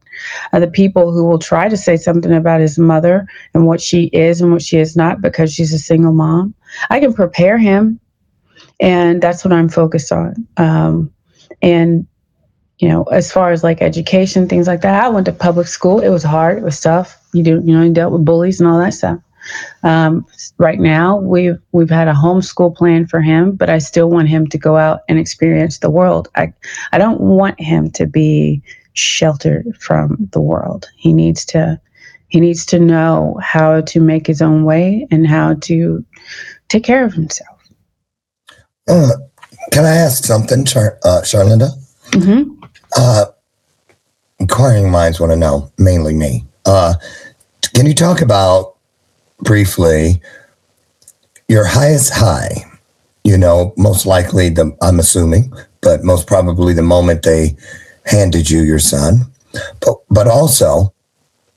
[0.51, 4.05] Uh, the people who will try to say something about his mother and what she
[4.05, 6.53] is and what she is not because she's a single mom.
[6.89, 7.99] I can prepare him,
[8.79, 10.47] and that's what I'm focused on.
[10.57, 11.13] Um,
[11.61, 12.07] and
[12.79, 15.03] you know, as far as like education, things like that.
[15.03, 15.99] I went to public school.
[15.99, 16.57] It was hard.
[16.57, 17.21] It was tough.
[17.33, 19.19] You do, you know, you dealt with bullies and all that stuff.
[19.83, 20.25] Um,
[20.57, 24.47] right now, we've we've had a homeschool plan for him, but I still want him
[24.47, 26.29] to go out and experience the world.
[26.35, 26.53] I
[26.91, 28.61] I don't want him to be
[28.93, 30.87] sheltered from the world.
[30.95, 31.79] He needs to
[32.29, 36.05] he needs to know how to make his own way and how to
[36.69, 37.57] take care of himself.
[38.87, 39.11] Uh,
[39.71, 41.71] can I ask something, Char- uh, Charlynda?
[42.11, 42.58] Mm-hmm.
[42.95, 43.25] Uh,
[44.39, 46.45] inquiring minds want to know, mainly me.
[46.65, 46.93] Uh,
[47.75, 48.75] can you talk about
[49.39, 50.21] briefly
[51.47, 52.63] your highest high?
[53.23, 57.55] You know, most likely the I'm assuming, but most probably the moment they
[58.05, 59.31] handed you your son.
[59.81, 60.93] But but also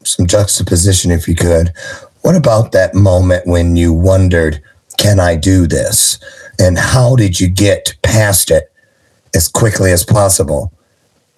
[0.05, 1.73] some juxtaposition, if you could.
[2.23, 4.63] What about that moment when you wondered,
[4.99, 6.19] can I do this?
[6.59, 8.73] And how did you get past it
[9.35, 10.73] as quickly as possible?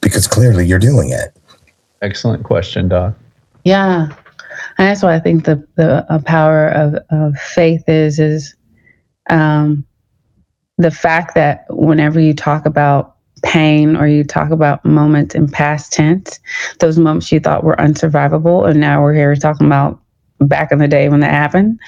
[0.05, 1.37] Because clearly you're doing it.
[2.03, 3.15] Excellent question, Doc.
[3.65, 4.15] Yeah.
[4.79, 8.55] And that's why I think the, the uh, power of, of faith is, is
[9.31, 9.85] um,
[10.79, 15.93] the fact that whenever you talk about pain or you talk about moments in past
[15.93, 16.39] tense,
[16.81, 20.01] those moments you thought were unsurvivable, and now we're here talking about
[20.41, 21.79] back in the day when that happened.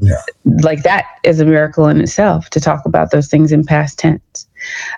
[0.00, 0.22] Yeah.
[0.62, 4.48] Like that is a miracle in itself to talk about those things in past tense.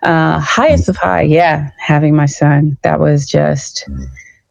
[0.03, 2.77] Uh, highest of high, yeah, having my son.
[2.83, 3.89] That was just,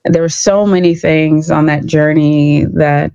[0.05, 3.11] there were so many things on that journey that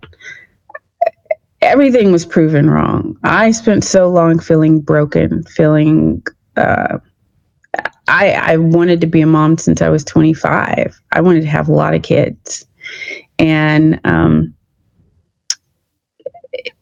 [1.62, 3.16] everything was proven wrong.
[3.24, 6.22] I spent so long feeling broken, feeling,
[6.56, 6.98] uh,
[8.08, 11.00] I, I wanted to be a mom since I was 25.
[11.12, 12.66] I wanted to have a lot of kids.
[13.38, 14.54] And um,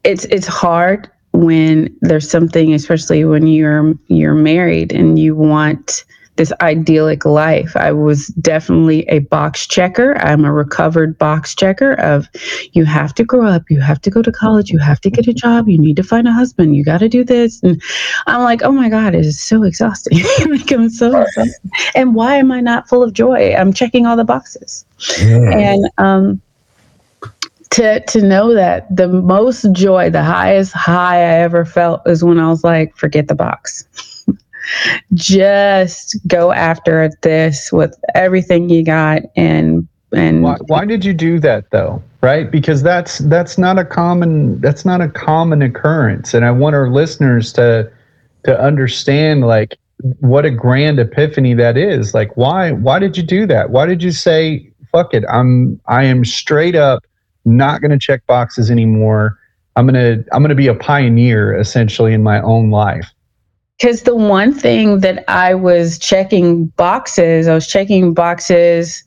[0.04, 6.04] it's it's hard when there's something, especially when you're you're married and you want
[6.36, 7.76] this idyllic life.
[7.76, 10.16] I was definitely a box checker.
[10.18, 12.28] I'm a recovered box checker of
[12.72, 15.28] you have to grow up, you have to go to college, you have to get
[15.28, 17.62] a job, you need to find a husband, you got to do this.
[17.62, 17.80] And
[18.26, 20.18] I'm like, oh my God, it is so exhausting.
[20.50, 21.70] like I'm so exhausted.
[21.94, 23.54] And why am I not full of joy?
[23.54, 24.84] I'm checking all the boxes.
[25.18, 25.54] Mm.
[25.54, 26.42] And um
[27.74, 32.38] to to know that the most joy, the highest high I ever felt is when
[32.38, 33.84] I was like, forget the box.
[35.14, 41.40] Just go after this with everything you got and and Why, why did you do
[41.40, 42.00] that though?
[42.20, 42.48] Right?
[42.48, 46.88] Because that's that's not a common that's not a common occurrence, and I want our
[46.88, 47.90] listeners to
[48.44, 49.76] to understand like
[50.20, 52.14] what a grand epiphany that is.
[52.14, 53.70] Like, why why did you do that?
[53.70, 55.24] Why did you say fuck it?
[55.28, 57.04] I'm I am straight up
[57.44, 59.38] not going to check boxes anymore.
[59.76, 63.10] I'm gonna I'm gonna be a pioneer essentially in my own life.
[63.78, 69.02] Because the one thing that I was checking boxes, I was checking boxes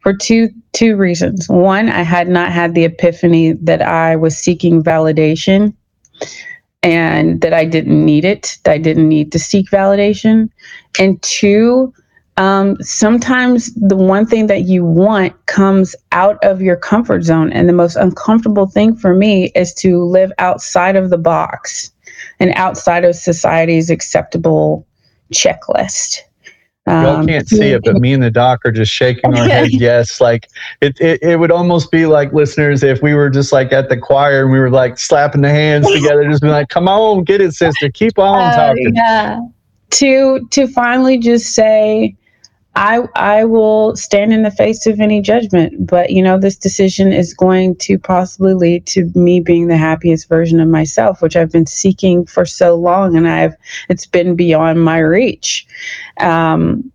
[0.00, 1.48] for two two reasons.
[1.48, 5.72] One, I had not had the epiphany that I was seeking validation
[6.82, 10.50] and that I didn't need it, that I didn't need to seek validation.
[10.98, 11.92] And two,
[12.38, 17.52] um, sometimes the one thing that you want comes out of your comfort zone.
[17.52, 21.92] And the most uncomfortable thing for me is to live outside of the box
[22.40, 24.86] and outside of society's acceptable
[25.32, 26.20] checklist.
[27.00, 29.68] Y'all Um, can't see it, but me and the doc are just shaking our head
[29.72, 30.20] yes.
[30.20, 30.48] Like
[30.80, 33.96] it, it, it would almost be like listeners if we were just like at the
[33.98, 37.40] choir and we were like slapping the hands together, just be like, "Come on, get
[37.42, 39.40] it, sister, keep on Uh, talking." yeah.
[39.90, 42.14] To to finally just say,
[42.74, 47.12] I I will stand in the face of any judgment, but you know this decision
[47.12, 51.50] is going to possibly lead to me being the happiest version of myself, which I've
[51.50, 53.54] been seeking for so long, and I've
[53.88, 55.66] it's been beyond my reach.
[56.20, 56.92] Um,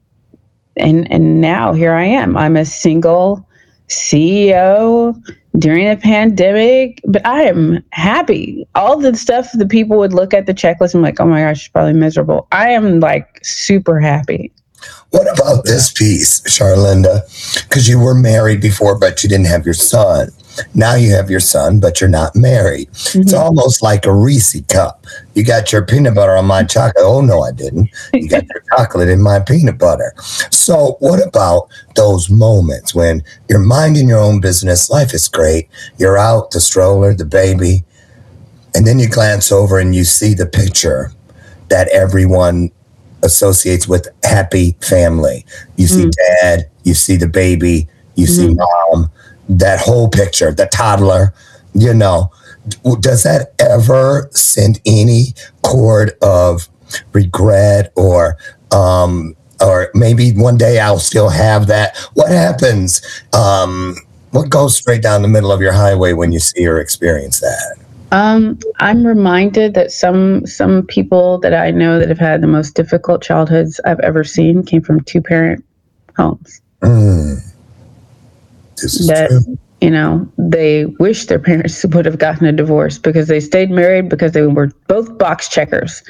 [0.78, 2.38] and and now here I am.
[2.38, 3.46] I'm a single
[3.90, 5.22] CEO
[5.58, 8.66] during a pandemic, but I am happy.
[8.76, 11.62] All the stuff the people would look at the checklist and like, oh my gosh,
[11.62, 12.48] she's probably miserable.
[12.52, 14.52] I am like super happy.
[15.12, 17.22] What about this piece, Charlynda?
[17.68, 20.30] Because you were married before, but you didn't have your son.
[20.76, 22.88] Now you have your son, but you're not married.
[22.92, 23.40] It's Mhm.
[23.40, 25.06] almost like a Reese cup.
[25.34, 27.04] You got your peanut butter on my chocolate.
[27.06, 27.90] Oh, no, I didn't.
[28.14, 30.14] You got your chocolate in my peanut butter.
[30.52, 34.90] So, what about those moments when you're minding your own business?
[34.92, 35.70] Life is great.
[35.98, 37.84] You're out, the stroller, the baby,
[38.76, 41.12] and then you glance over and you see the picture
[41.70, 42.70] that everyone
[43.24, 45.46] associates with happy family.
[45.78, 46.10] You see
[46.42, 49.12] dad, you see the baby, you see mom,
[49.50, 51.34] that whole picture, the toddler,
[51.74, 52.32] you know.
[53.00, 56.70] Does that ever send any chord of
[57.14, 58.38] regret or
[58.72, 61.98] um or maybe one day I'll still have that.
[62.14, 63.02] What happens?
[63.34, 63.96] Um
[64.32, 67.78] what goes straight down the middle of your highway when you see or experience that?
[68.14, 72.76] Um, I'm reminded that some some people that I know that have had the most
[72.76, 75.66] difficult childhoods I've ever seen came from two parent
[76.16, 76.62] homes.
[76.82, 77.40] Mm.
[78.76, 79.58] This is That true.
[79.82, 84.10] you know they wish their parents would have gotten a divorce because they stayed married
[84.10, 86.04] because they were both box checkers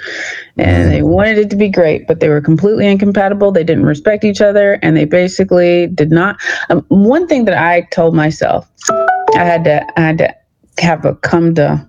[0.58, 3.54] and they wanted it to be great, but they were completely incompatible.
[3.54, 6.36] They didn't respect each other, and they basically did not.
[6.70, 10.36] Um, one thing that I told myself, I had to I had to
[10.80, 11.88] have a come to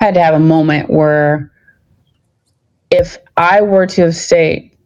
[0.00, 1.52] had to have a moment where
[2.90, 4.76] if I were to have stayed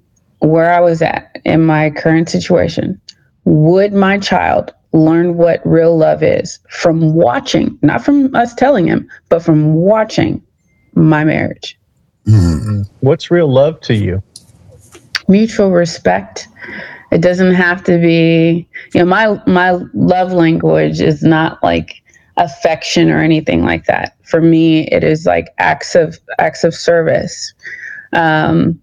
[0.41, 3.01] where I was at in my current situation,
[3.45, 9.09] would my child learn what real love is from watching, not from us telling him,
[9.29, 10.43] but from watching
[10.95, 11.79] my marriage?
[12.27, 12.89] Mm.
[13.01, 14.23] What's real love to you?
[15.29, 16.49] Mutual respect.
[17.11, 22.03] It doesn't have to be, you know, my my love language is not like
[22.37, 24.17] affection or anything like that.
[24.25, 27.55] For me, it is like acts of acts of service.
[28.13, 28.81] Um,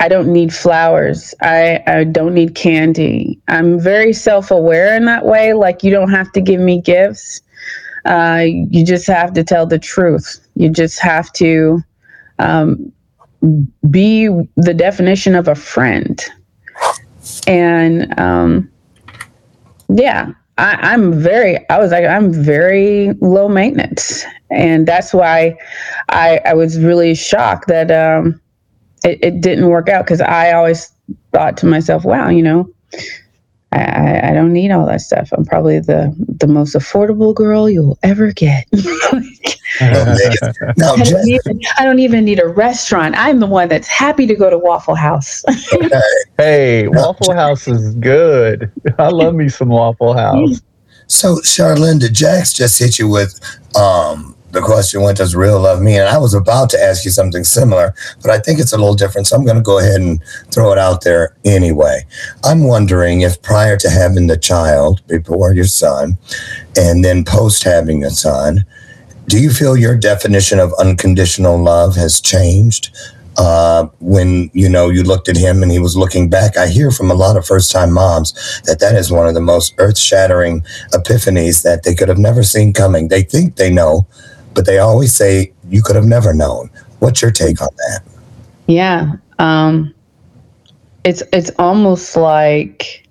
[0.00, 1.34] I don't need flowers.
[1.42, 3.40] I, I don't need candy.
[3.48, 5.54] I'm very self aware in that way.
[5.54, 7.40] Like, you don't have to give me gifts.
[8.04, 10.38] Uh, you just have to tell the truth.
[10.54, 11.82] You just have to
[12.38, 12.92] um,
[13.90, 16.24] be the definition of a friend.
[17.48, 18.70] And um,
[19.88, 24.24] yeah, I, I'm very, I was like, I'm very low maintenance.
[24.50, 25.56] And that's why
[26.08, 28.40] I, I was really shocked that um,
[29.04, 30.92] it, it didn't work out because I always
[31.32, 32.68] thought to myself, wow, you know,
[33.72, 35.28] I, I, don't need all that stuff.
[35.32, 38.66] I'm probably the, the most affordable girl you'll ever get.
[39.12, 39.57] Amazing.
[39.80, 43.14] Now, I don't, even, I don't even need a restaurant.
[43.16, 45.44] I'm the one that's happy to go to Waffle House.
[46.36, 48.70] Hey, Waffle House is good.
[48.98, 50.62] I love me some Waffle House.
[51.08, 53.40] so Charlynda, Jax just hit you with
[53.74, 57.10] um, the question, "What does real love mean?" And I was about to ask you
[57.10, 59.26] something similar, but I think it's a little different.
[59.26, 60.22] So I'm going to go ahead and
[60.52, 62.06] throw it out there anyway.
[62.44, 66.18] I'm wondering if prior to having the child, before your son,
[66.76, 68.64] and then post having a son,
[69.28, 72.96] do you feel your definition of unconditional love has changed?
[73.36, 76.90] Uh, when you know you looked at him and he was looking back, I hear
[76.90, 78.32] from a lot of first-time moms
[78.64, 80.62] that that is one of the most earth-shattering
[80.92, 83.08] epiphanies that they could have never seen coming.
[83.08, 84.08] They think they know,
[84.54, 86.68] but they always say you could have never known.
[86.98, 88.00] What's your take on that?
[88.66, 89.12] yeah.
[89.38, 89.94] Um,
[91.04, 93.07] it's it's almost like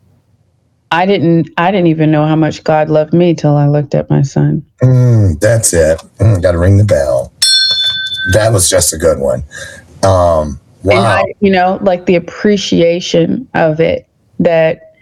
[0.91, 4.09] I didn't I didn't even know how much God loved me till I looked at
[4.09, 4.65] my son.
[4.81, 5.99] Mm, that's it.
[6.19, 7.33] Mm, Got to ring the bell.
[8.33, 9.43] That was just a good one.
[10.03, 11.17] Um, and wow.
[11.17, 14.07] I, you know, like the appreciation of it
[14.39, 14.93] that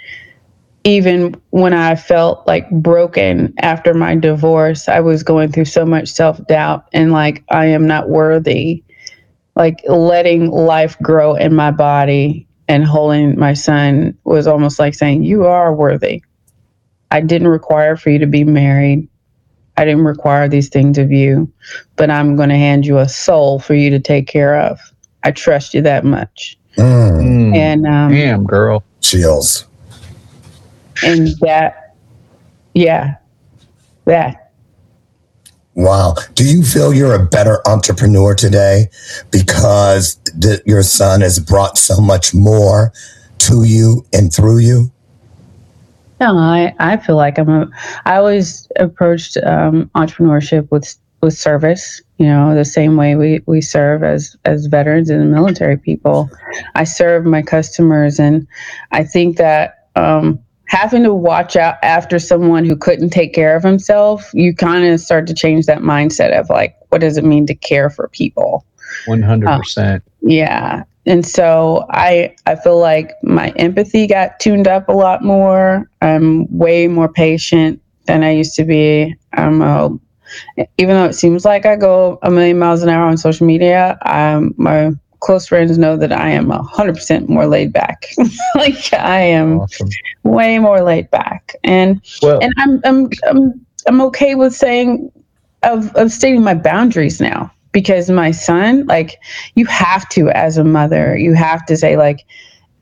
[0.83, 6.07] even when I felt like broken after my divorce, I was going through so much
[6.07, 8.83] self doubt and like I am not worthy.
[9.55, 15.23] Like letting life grow in my body and holding my son was almost like saying,
[15.23, 16.23] You are worthy.
[17.11, 19.07] I didn't require for you to be married.
[19.77, 21.51] I didn't require these things of you,
[21.97, 24.79] but I'm going to hand you a soul for you to take care of.
[25.23, 26.57] I trust you that much.
[26.77, 28.83] Mm, And um, damn, girl.
[29.01, 29.65] chills.
[31.03, 31.95] and that
[32.73, 33.15] yeah
[34.05, 34.44] that
[35.75, 36.15] Wow.
[36.33, 38.87] Do you feel you're a better entrepreneur today
[39.29, 42.93] because th- your son has brought so much more
[43.39, 44.91] to you and through you?
[46.19, 47.69] no i i feel like i'm a
[48.05, 53.61] i always approached um, entrepreneurship with with service you know the same way we we
[53.61, 56.29] serve as as veterans and military people
[56.75, 58.47] i serve my customers and
[58.91, 63.63] i think that um having to watch out after someone who couldn't take care of
[63.63, 67.45] himself you kind of start to change that mindset of like what does it mean
[67.45, 68.65] to care for people
[69.07, 69.95] 100%.
[69.95, 70.83] Uh, yeah.
[71.05, 75.89] And so I I feel like my empathy got tuned up a lot more.
[76.01, 79.15] I'm way more patient than I used to be.
[79.33, 79.89] I'm a,
[80.77, 83.99] even though it seems like I go a million miles an hour on social media,
[84.01, 84.91] I'm my
[85.25, 88.05] close friends know that I am 100% more laid back.
[88.55, 89.89] like I am awesome.
[90.23, 91.55] way more laid back.
[91.63, 95.11] And Well, and I'm I'm I'm I'm okay with saying
[95.63, 99.17] of of stating my boundaries now because my son like
[99.55, 102.23] you have to as a mother you have to say like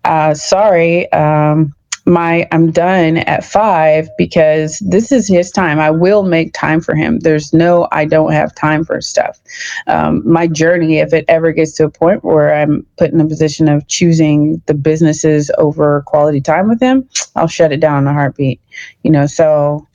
[0.03, 1.73] uh sorry um
[2.05, 5.79] my I'm done at 5 because this is his time.
[5.79, 7.19] I will make time for him.
[7.19, 9.39] There's no I don't have time for stuff.
[9.87, 13.27] Um, my journey, if it ever gets to a point where I'm put in a
[13.27, 18.07] position of choosing the businesses over quality time with him, I'll shut it down in
[18.07, 18.59] a heartbeat.
[19.03, 19.87] You know, so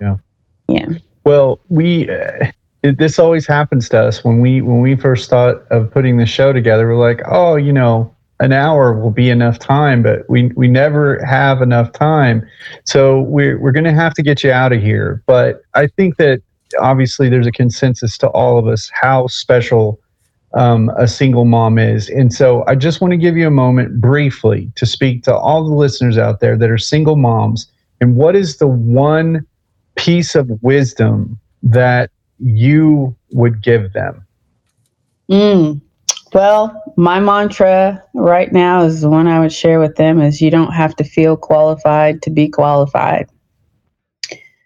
[0.00, 0.16] Yeah.
[0.68, 0.88] yeah.
[1.24, 2.50] Well, we uh,
[2.82, 6.26] it, this always happens to us when we when we first thought of putting the
[6.26, 6.88] show together.
[6.88, 11.24] We're like, oh, you know, an hour will be enough time, but we we never
[11.24, 12.46] have enough time.
[12.84, 15.22] So we're we're going to have to get you out of here.
[15.26, 16.42] But I think that
[16.80, 20.00] obviously there's a consensus to all of us how special
[20.54, 22.08] um, a single mom is.
[22.10, 25.64] And so I just want to give you a moment briefly to speak to all
[25.64, 27.70] the listeners out there that are single moms.
[28.00, 29.46] And what is the one
[29.94, 34.26] piece of wisdom that you would give them?
[35.30, 35.80] Mm.
[36.32, 40.50] Well, my mantra right now is the one I would share with them is you
[40.50, 43.28] don't have to feel qualified to be qualified.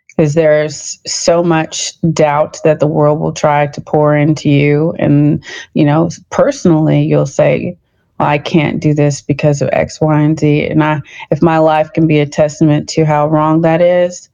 [0.08, 4.94] Because there's so much doubt that the world will try to pour into you.
[4.98, 5.44] And,
[5.74, 7.76] you know, personally, you'll say,
[8.18, 10.68] well, I can't do this because of X, Y, and Z.
[10.68, 14.30] And I, if my life can be a testament to how wrong that is,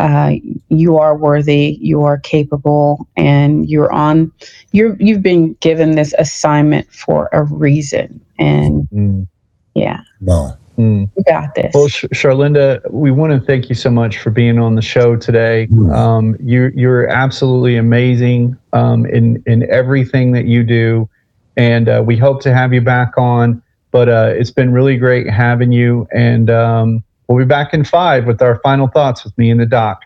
[0.00, 0.32] uh,
[0.70, 4.32] you are worthy, you are capable, and you're on.
[4.72, 9.26] You're you've been given this assignment for a reason, and Mm,
[9.74, 10.54] yeah, No.
[10.78, 11.06] mm.
[11.16, 11.72] you got this.
[11.74, 15.16] Well, Sh- Charlynda, we want to thank you so much for being on the show
[15.16, 15.66] today.
[15.70, 15.94] Mm.
[15.94, 21.10] Um, you, you're absolutely amazing um, in in everything that you do,
[21.58, 23.62] and uh, we hope to have you back on.
[23.90, 28.26] But uh, it's been really great having you, and um, we'll be back in five
[28.26, 30.02] with our final thoughts with me and the doc.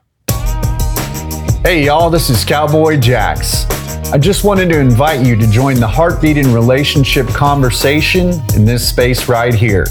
[1.65, 3.65] Hey, y'all, this is Cowboy Jax.
[4.13, 8.87] I just wanted to invite you to join the Heartbeat and Relationship conversation in this
[8.87, 9.87] space right here.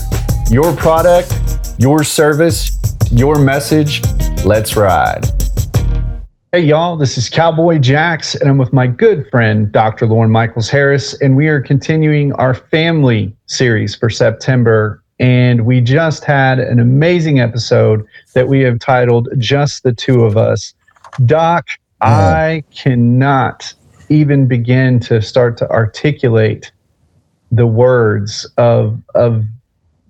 [0.51, 1.33] Your product,
[1.79, 2.79] your service,
[3.11, 4.03] your message.
[4.45, 5.25] Let's ride.
[6.51, 10.05] Hey, y'all, this is Cowboy Jax, and I'm with my good friend, Dr.
[10.05, 15.02] Lauren Michaels Harris, and we are continuing our family series for September.
[15.23, 20.35] And we just had an amazing episode that we have titled Just the Two of
[20.35, 20.73] Us.
[21.25, 21.65] Doc,
[22.01, 23.73] I cannot
[24.09, 26.73] even begin to start to articulate
[27.53, 29.45] the words of of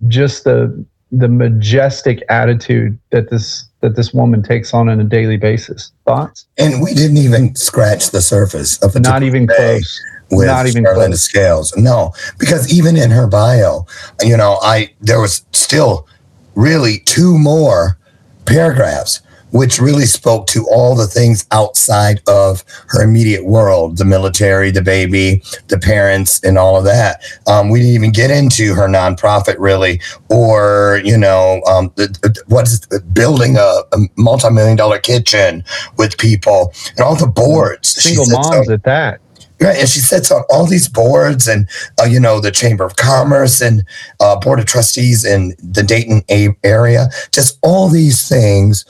[0.07, 5.37] just the the majestic attitude that this that this woman takes on on a daily
[5.37, 5.91] basis.
[6.07, 6.47] Thoughts?
[6.57, 10.01] And we didn't even scratch the surface of Not even day close.
[10.35, 11.17] With Not even Charlotte.
[11.17, 11.75] Scales.
[11.77, 13.85] No, because even in her bio,
[14.21, 16.07] you know, I there was still
[16.55, 17.97] really two more
[18.45, 19.21] paragraphs
[19.53, 24.81] which really spoke to all the things outside of her immediate world the military, the
[24.81, 27.23] baby, the parents, and all of that.
[27.45, 32.43] Um, we didn't even get into her nonprofit really, or, you know, um, the, the-
[32.47, 35.63] what's building a, a multi million dollar kitchen
[35.97, 37.89] with people and all the boards.
[37.89, 39.21] Single moms at that.
[39.63, 42.97] Right, and she sits on all these boards, and uh, you know the Chamber of
[42.97, 43.85] Commerce and
[44.19, 47.07] uh, Board of Trustees in the Dayton a- area.
[47.31, 48.83] Just all these things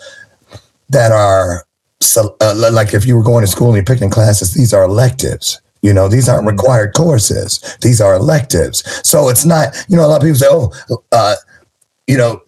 [0.90, 1.66] that are
[2.02, 4.84] so, uh, like if you were going to school and you're picking classes, these are
[4.84, 5.62] electives.
[5.84, 7.78] You know, these aren't required courses.
[7.82, 8.84] These are electives.
[9.08, 9.76] So it's not.
[9.90, 10.74] You know, a lot of people say, "Oh,
[11.12, 11.36] uh,
[12.08, 12.42] you know,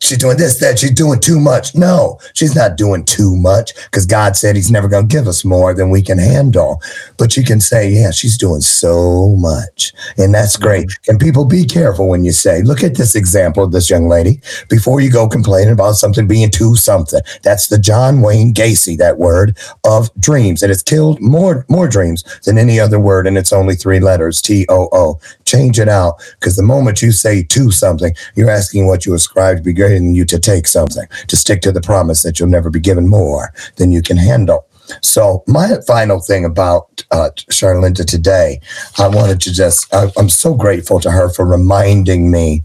[0.00, 1.74] she's doing this, that, she's doing too much.
[1.74, 5.44] No, she's not doing too much because God said He's never going to give us
[5.44, 6.80] more than we can handle.
[7.16, 9.92] But you can say, yeah, she's doing so much.
[10.16, 10.66] And that's mm-hmm.
[10.66, 10.90] great.
[11.08, 14.40] And people be careful when you say, look at this example of this young lady
[14.68, 17.20] before you go complaining about something being too something.
[17.42, 20.62] That's the John Wayne Gacy, that word of dreams.
[20.62, 23.26] And it's killed more, more dreams than any other word.
[23.26, 25.20] And it's only three letters T O O.
[25.44, 29.58] Change it out because the moment you say to something, you're asking what you ascribe
[29.58, 32.70] to be greater you to take something, to stick to the promise that you'll never
[32.70, 34.66] be given more than you can handle.
[35.02, 38.60] So my final thing about uh, Charlynda today,
[38.98, 42.64] I wanted to just, I, I'm so grateful to her for reminding me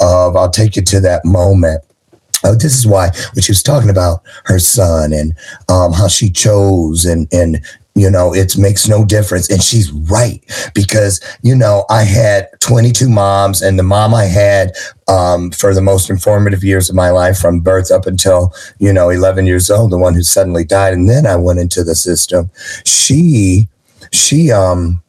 [0.00, 1.82] of, I'll take you to that moment.
[2.44, 5.34] Oh, this is why when she was talking about her son and
[5.68, 7.64] um, how she chose and and
[7.94, 9.50] you know it makes no difference.
[9.50, 10.42] And she's right
[10.74, 14.72] because you know i had 22 moms and the mom i had
[15.06, 19.10] um, for the most informative years of my life from birth up until you know
[19.10, 20.92] 11 years old the one who suddenly died.
[20.94, 22.50] And then i went into the system.
[22.84, 23.68] She
[24.12, 25.02] she um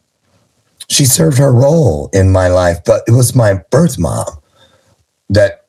[0.87, 4.25] she served her role in my life but it was my birth mom
[5.29, 5.64] that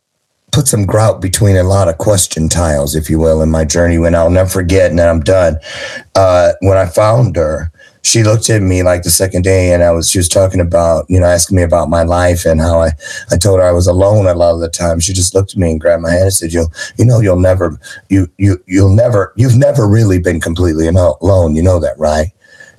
[0.56, 3.98] put some grout between a lot of question tiles, if you will, in my journey
[3.98, 5.58] when I'll never forget, and I'm done.
[6.14, 9.90] Uh, when I found her, she looked at me like the second day and I
[9.90, 12.92] was she was talking about, you know, asking me about my life and how I,
[13.30, 14.98] I told her I was alone a lot of the time.
[14.98, 17.38] She just looked at me and grabbed my hand and said, You'll you know, you'll
[17.38, 17.78] never
[18.08, 21.54] you you you'll never you've never really been completely alone.
[21.54, 22.28] You know that, right?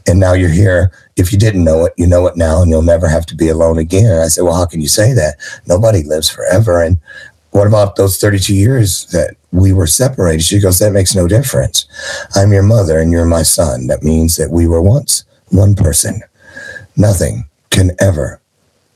[0.07, 0.91] And now you're here.
[1.17, 3.49] If you didn't know it, you know it now, and you'll never have to be
[3.49, 4.05] alone again.
[4.05, 5.36] And I said, Well, how can you say that?
[5.67, 6.82] Nobody lives forever.
[6.82, 6.97] And
[7.52, 10.43] what about those 32 years that we were separated?
[10.43, 11.86] She goes, That makes no difference.
[12.36, 13.88] I'm your mother and you're my son.
[13.88, 16.22] That means that we were once one person.
[16.95, 18.41] Nothing can ever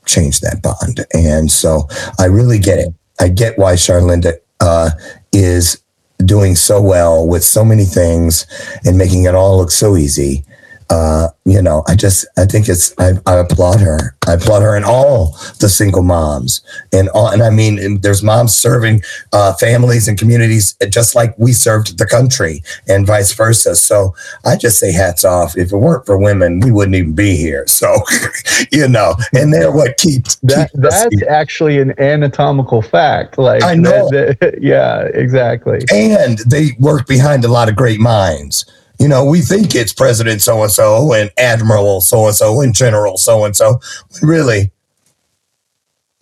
[0.06, 1.06] change that bond.
[1.14, 1.88] And so
[2.18, 2.94] I really get it.
[3.20, 4.90] I get why Charlynda uh,
[5.32, 5.82] is
[6.24, 8.46] doing so well with so many things
[8.84, 10.44] and making it all look so easy.
[10.90, 14.14] Uh, you know, I just, I think it's, I, I applaud her.
[14.28, 16.60] I applaud her and all the single moms
[16.92, 19.02] and all, and I mean, and there's moms serving
[19.32, 23.74] uh, families and communities just like we served the country and vice versa.
[23.74, 24.14] So
[24.44, 25.56] I just say hats off.
[25.56, 27.66] If it weren't for women, we wouldn't even be here.
[27.66, 27.96] So,
[28.72, 31.28] you know, and they're what keeps, That that's here.
[31.28, 33.38] actually an anatomical fact.
[33.38, 34.08] Like I know.
[34.10, 35.80] that- that- yeah, exactly.
[35.92, 38.64] and they work behind a lot of great minds.
[39.02, 42.72] You know, we think it's President so and so and Admiral so and so and
[42.72, 43.80] General so and so.
[44.22, 44.70] Really,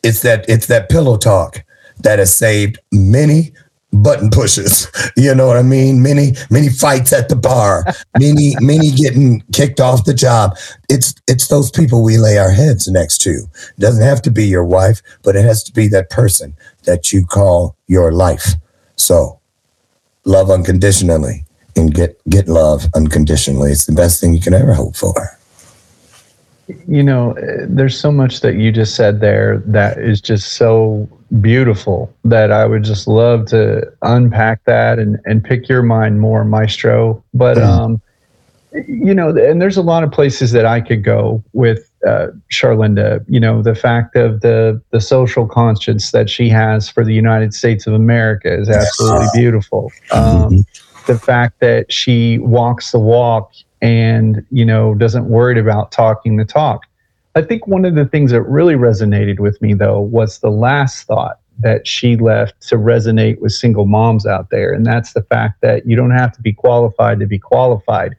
[0.03, 1.63] it's that it's that pillow talk
[1.99, 3.53] that has saved many
[3.93, 4.91] button pushes.
[5.17, 6.03] You know what I mean?
[6.03, 7.85] Many many fights at the bar,
[8.19, 10.57] many many getting kicked off the job.
[10.89, 13.31] It's it's those people we lay our heads next to.
[13.31, 17.13] It doesn't have to be your wife, but it has to be that person that
[17.13, 18.55] you call your life.
[18.97, 19.39] So
[20.25, 21.45] love unconditionally
[21.77, 23.71] and get get love unconditionally.
[23.73, 25.15] It's the best thing you can ever hope for.
[26.87, 31.09] You know, eh, there's so much that you just said there that is just so
[31.41, 36.45] beautiful that I would just love to unpack that and, and pick your mind more,
[36.45, 37.23] Maestro.
[37.35, 37.63] But, Mhm.
[37.65, 38.01] um,
[38.87, 43.25] you know, and there's a lot of places that I could go with uh, Charlynda.
[43.29, 47.53] You know, the fact of the the social conscience that she has for the United
[47.53, 49.91] States of America is absolutely beautiful.
[50.13, 50.65] Um,
[51.11, 53.53] the fact that she walks the walk
[53.83, 56.87] and you know doesn't worry about talking the talk.
[57.35, 61.09] I think one of the things that really resonated with me though was the last
[61.09, 65.61] thought that she left to resonate with single moms out there, and that's the fact
[65.63, 68.15] that you don't have to be qualified to be qualified.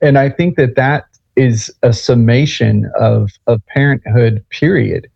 [0.00, 4.44] And I think that that is a summation of of parenthood.
[4.50, 5.08] Period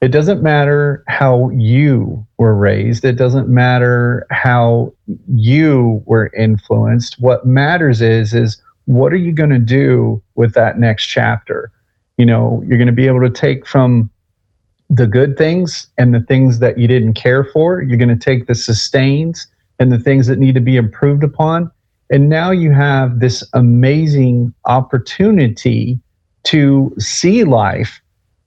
[0.00, 3.04] it doesn't matter how you were raised.
[3.04, 4.92] It doesn't matter how
[5.26, 7.20] you were influenced.
[7.20, 11.72] What matters is is what are you going to do with that next chapter?
[12.16, 14.10] You know, you're going to be able to take from
[14.88, 17.82] the good things and the things that you didn't care for.
[17.82, 19.46] You're going to take the sustains
[19.78, 21.70] and the things that need to be improved upon.
[22.10, 25.98] And now you have this amazing opportunity
[26.44, 28.00] to see life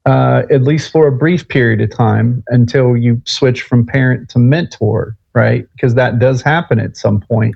[0.05, 4.39] uh, at least for a brief period of time until you switch from parent to
[4.39, 5.67] mentor, right?
[5.73, 7.55] Because that does happen at some point.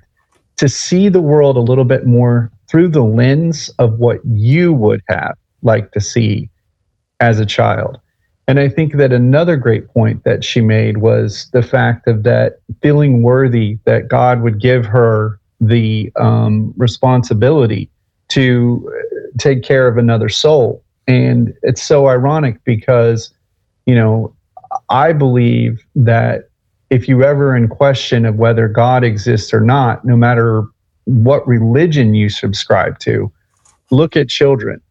[0.58, 5.02] To see the world a little bit more through the lens of what you would
[5.10, 6.50] have liked to see
[7.20, 8.00] as a child.
[8.48, 12.60] And I think that another great point that she made was the fact of that
[12.82, 17.90] feeling worthy that God would give her the um, responsibility
[18.30, 18.88] to
[19.40, 23.34] take care of another soul and it's so ironic because,
[23.86, 24.36] you know,
[24.90, 26.50] I believe that
[26.90, 30.66] if you ever in question of whether God exists or not, no matter
[31.06, 33.32] what religion you subscribe to,
[33.92, 34.82] look at children.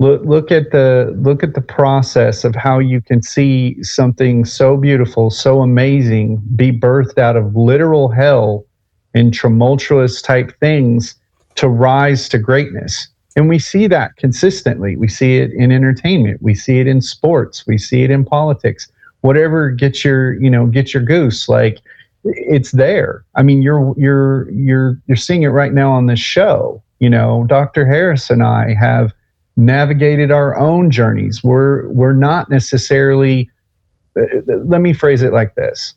[0.00, 4.76] Look, look at the look at the process of how you can see something so
[4.76, 8.64] beautiful, so amazing, be birthed out of literal hell
[9.14, 11.16] and tumultuous type things
[11.56, 13.08] to rise to greatness.
[13.38, 14.96] And we see that consistently.
[14.96, 16.42] We see it in entertainment.
[16.42, 17.64] We see it in sports.
[17.68, 18.90] We see it in politics.
[19.20, 21.78] Whatever gets your, you know, get your goose, like
[22.24, 23.24] it's there.
[23.36, 26.82] I mean, you're you're you're you're seeing it right now on this show.
[26.98, 27.86] You know, Dr.
[27.86, 29.12] Harris and I have
[29.56, 31.44] navigated our own journeys.
[31.44, 33.48] We're we're not necessarily
[34.18, 35.94] uh, let me phrase it like this.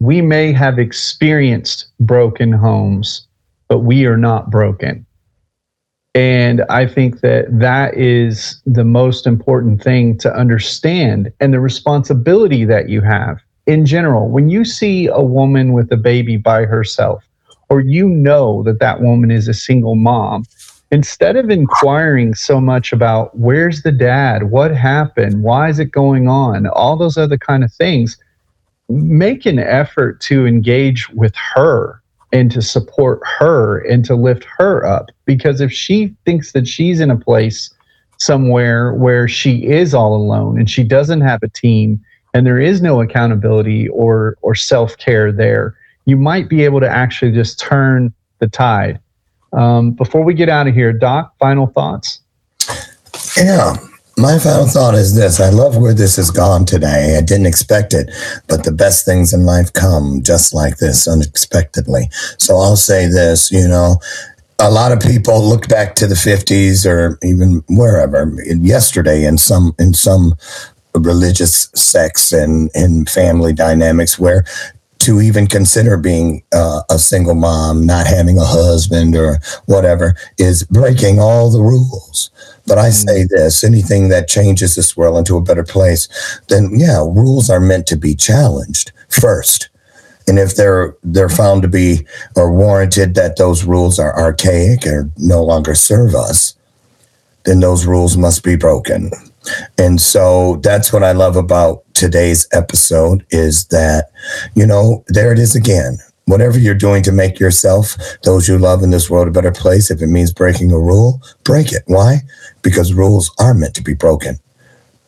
[0.00, 3.26] We may have experienced broken homes,
[3.68, 5.04] but we are not broken
[6.14, 12.64] and I think that that is the most important thing to understand and the responsibility
[12.64, 14.28] that you have in general.
[14.28, 17.24] When you see a woman with a baby by herself,
[17.68, 20.44] or you know that that woman is a single mom,
[20.92, 26.28] instead of inquiring so much about where's the dad, what happened, why is it going
[26.28, 28.16] on, all those other kind of things,
[28.88, 32.00] make an effort to engage with her
[32.32, 35.10] and to support her and to lift her up.
[35.24, 37.72] Because if she thinks that she's in a place
[38.18, 42.02] somewhere where she is all alone and she doesn't have a team
[42.32, 47.32] and there is no accountability or or self-care there, you might be able to actually
[47.32, 48.98] just turn the tide.
[49.52, 52.20] Um, before we get out of here, Doc, final thoughts?
[53.36, 53.76] Yeah
[54.16, 57.16] my final thought is this I love where this has gone today.
[57.18, 58.10] I didn't expect it,
[58.48, 62.08] but the best things in life come just like this unexpectedly.
[62.38, 63.98] So I'll say this you know,
[64.58, 69.74] a lot of people look back to the 50s or even wherever yesterday in some
[69.78, 70.34] in some
[70.94, 74.44] religious sects and and family dynamics where
[75.04, 80.64] to even consider being uh, a single mom, not having a husband or whatever, is
[80.64, 82.30] breaking all the rules.
[82.66, 86.08] But I say this anything that changes this world into a better place,
[86.48, 89.68] then yeah, rules are meant to be challenged first.
[90.26, 95.10] And if they're they're found to be or warranted that those rules are archaic or
[95.18, 96.54] no longer serve us,
[97.44, 99.10] then those rules must be broken.
[99.78, 104.10] And so that's what I love about today's episode is that,
[104.54, 108.82] you know, there it is again whatever you're doing to make yourself, those you love
[108.82, 111.82] in this world, a better place, if it means breaking a rule, break it.
[111.86, 112.20] Why?
[112.62, 114.38] Because rules are meant to be broken,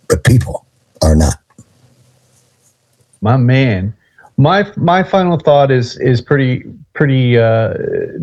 [0.08, 0.66] but people
[1.02, 1.38] are not.
[3.20, 3.94] My man.
[4.38, 7.72] My my final thought is is pretty pretty uh,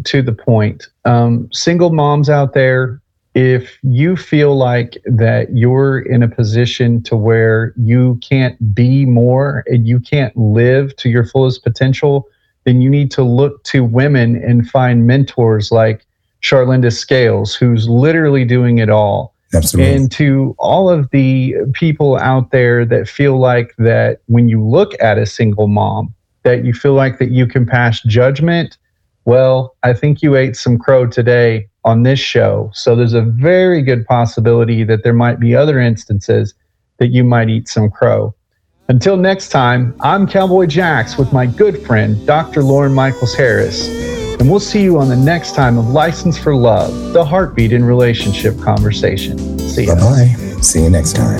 [0.03, 0.87] to the point.
[1.05, 3.01] Um, single moms out there,
[3.35, 9.63] if you feel like that you're in a position to where you can't be more
[9.67, 12.27] and you can't live to your fullest potential,
[12.65, 16.05] then you need to look to women and find mentors like
[16.41, 19.33] Charlynda Scales, who's literally doing it all.
[19.53, 19.93] Absolutely.
[19.93, 24.93] And to all of the people out there that feel like that when you look
[25.01, 26.13] at a single mom,
[26.43, 28.77] that you feel like that you can pass judgment.
[29.25, 32.71] Well, I think you ate some crow today on this show.
[32.73, 36.53] So there's a very good possibility that there might be other instances
[36.97, 38.33] that you might eat some crow.
[38.89, 42.63] Until next time, I'm Cowboy Jax with my good friend, Dr.
[42.63, 43.87] Lauren Michaels Harris.
[44.39, 47.85] And we'll see you on the next time of License for Love, the heartbeat in
[47.85, 49.57] relationship conversation.
[49.59, 49.95] See you.
[49.95, 50.09] Bye ya.
[50.09, 50.61] bye.
[50.61, 51.39] See you next time.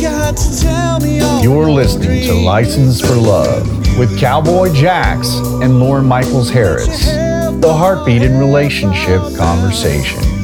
[0.00, 3.68] Got to tell me all You're listening to License for Love
[3.98, 7.06] with Cowboy Jax and Lauren Michaels Harris,
[7.60, 10.35] the heartbeat in relationship conversation.